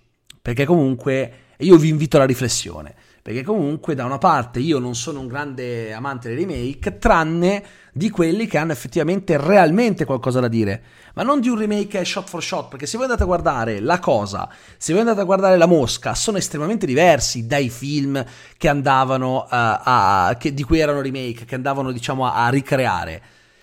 perché 0.50 0.64
comunque 0.64 1.32
io 1.58 1.76
vi 1.76 1.90
invito 1.90 2.16
alla 2.16 2.26
riflessione, 2.26 2.92
perché 3.22 3.44
comunque 3.44 3.94
da 3.94 4.04
una 4.04 4.18
parte 4.18 4.58
io 4.58 4.80
non 4.80 4.96
sono 4.96 5.20
un 5.20 5.28
grande 5.28 5.92
amante 5.92 6.26
dei 6.28 6.44
remake, 6.44 6.98
tranne 6.98 7.62
di 7.92 8.10
quelli 8.10 8.48
che 8.48 8.58
hanno 8.58 8.72
effettivamente 8.72 9.36
realmente 9.36 10.04
qualcosa 10.04 10.40
da 10.40 10.48
dire, 10.48 10.82
ma 11.14 11.22
non 11.22 11.40
di 11.40 11.48
un 11.48 11.56
remake 11.56 12.04
shot 12.04 12.28
for 12.28 12.42
shot, 12.42 12.68
perché 12.68 12.86
se 12.86 12.96
voi 12.96 13.06
andate 13.06 13.22
a 13.22 13.26
guardare 13.26 13.78
La 13.78 14.00
Cosa, 14.00 14.48
se 14.76 14.92
voi 14.92 15.02
andate 15.02 15.20
a 15.20 15.24
guardare 15.24 15.56
La 15.56 15.66
Mosca, 15.66 16.16
sono 16.16 16.36
estremamente 16.36 16.84
diversi 16.84 17.46
dai 17.46 17.70
film 17.70 18.24
che 18.56 18.68
andavano 18.68 19.42
uh, 19.42 19.46
a, 19.50 20.36
che, 20.36 20.52
di 20.52 20.64
cui 20.64 20.80
erano 20.80 21.00
remake, 21.00 21.44
che 21.44 21.54
andavano 21.54 21.92
diciamo 21.92 22.26
a, 22.26 22.46
a 22.46 22.48
ricreare 22.48 23.22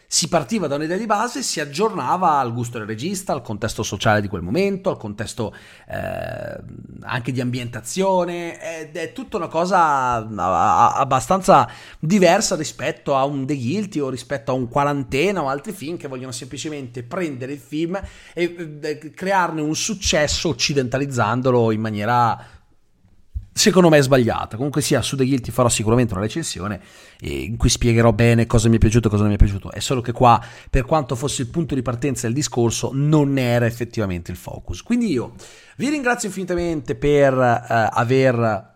si 0.10 0.30
partiva 0.30 0.68
da 0.68 0.76
un'idea 0.76 0.96
di 0.96 1.06
base, 1.06 1.44
si 1.44 1.60
aggiornava 1.60 2.40
al 2.40 2.54
gusto 2.54 2.78
del 2.78 2.88
regista, 2.88 3.34
al 3.34 3.42
contesto 3.42 3.84
sociale 3.84 4.22
di 4.22 4.30
quel 4.30 4.42
momento, 4.42 4.90
al 4.90 4.98
contesto 4.98 5.54
eh, 5.86 6.58
anche 7.02 7.32
di 7.34 7.42
ambientazione, 7.42 8.80
ed 8.80 8.96
è 8.96 9.12
tutta 9.12 9.36
una 9.36 9.50
cosa 9.50 10.16
abbastanza 10.96 11.70
diversa 12.00 12.56
rispetto 12.56 13.18
a 13.18 13.26
un 13.26 13.46
The 13.46 13.56
Guilty 13.56 14.00
o 14.00 14.10
rispetto 14.10 14.52
a 14.52 14.54
un 14.54 14.70
Quarantena 14.70 15.44
o 15.44 15.50
altri 15.50 15.74
film 15.74 15.98
che 15.98 16.08
vogliono 16.08 16.32
semplicemente 16.32 17.04
prendere 17.04 17.52
il 17.52 17.60
film 17.60 18.00
e 18.34 18.80
eh, 18.82 19.12
crearne 19.14 19.60
un 19.60 19.76
successo 19.76 20.48
occidentalizzandolo 20.50 21.72
in 21.72 21.82
maniera 21.82 22.56
secondo 23.58 23.90
me 23.90 23.98
è 23.98 24.02
sbagliata. 24.02 24.56
Comunque 24.56 24.82
sia, 24.82 25.02
su 25.02 25.16
The 25.16 25.26
Guilty 25.26 25.52
farò 25.52 25.68
sicuramente 25.68 26.14
una 26.14 26.22
recensione 26.22 26.80
in 27.22 27.58
cui 27.58 27.70
spiegherò 27.70 28.14
bene 28.14 28.46
cosa 28.46 28.70
mi 28.70 28.76
è 28.76 28.80
piaciuto 28.80 29.08
e 29.08 29.10
cosa 29.10 29.24
non 29.24 29.32
mi 29.32 29.38
è 29.38 29.44
piaciuto. 29.44 29.72
È 29.72 29.80
solo 29.80 30.02
che 30.02 30.12
qua, 30.12 30.42
per 30.70 30.86
quanto 30.86 31.16
fosse 31.16 31.42
il 31.42 31.48
punto 31.50 31.76
di 31.76 31.82
partenza 31.82 32.28
del 32.28 32.36
discorso, 32.36 32.92
non 32.94 33.38
era 33.38 33.66
effettivamente 33.66 34.32
il 34.32 34.38
focus. 34.38 34.84
Quindi 34.84 35.12
io 35.12 35.34
vi 35.78 35.90
ringrazio 35.90 36.28
infinitamente 36.28 36.96
per 36.96 37.34
uh, 37.34 37.98
aver 37.98 38.76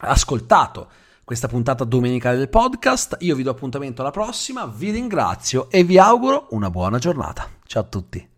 ascoltato 0.00 0.90
questa 1.24 1.48
puntata 1.48 1.84
domenicale 1.84 2.36
del 2.36 2.48
podcast. 2.48 3.16
Io 3.20 3.34
vi 3.34 3.42
do 3.42 3.50
appuntamento 3.50 4.02
alla 4.02 4.10
prossima, 4.10 4.66
vi 4.66 4.90
ringrazio 4.90 5.70
e 5.70 5.84
vi 5.84 5.98
auguro 5.98 6.48
una 6.50 6.70
buona 6.70 6.98
giornata. 6.98 7.48
Ciao 7.66 7.82
a 7.82 7.86
tutti. 7.86 8.29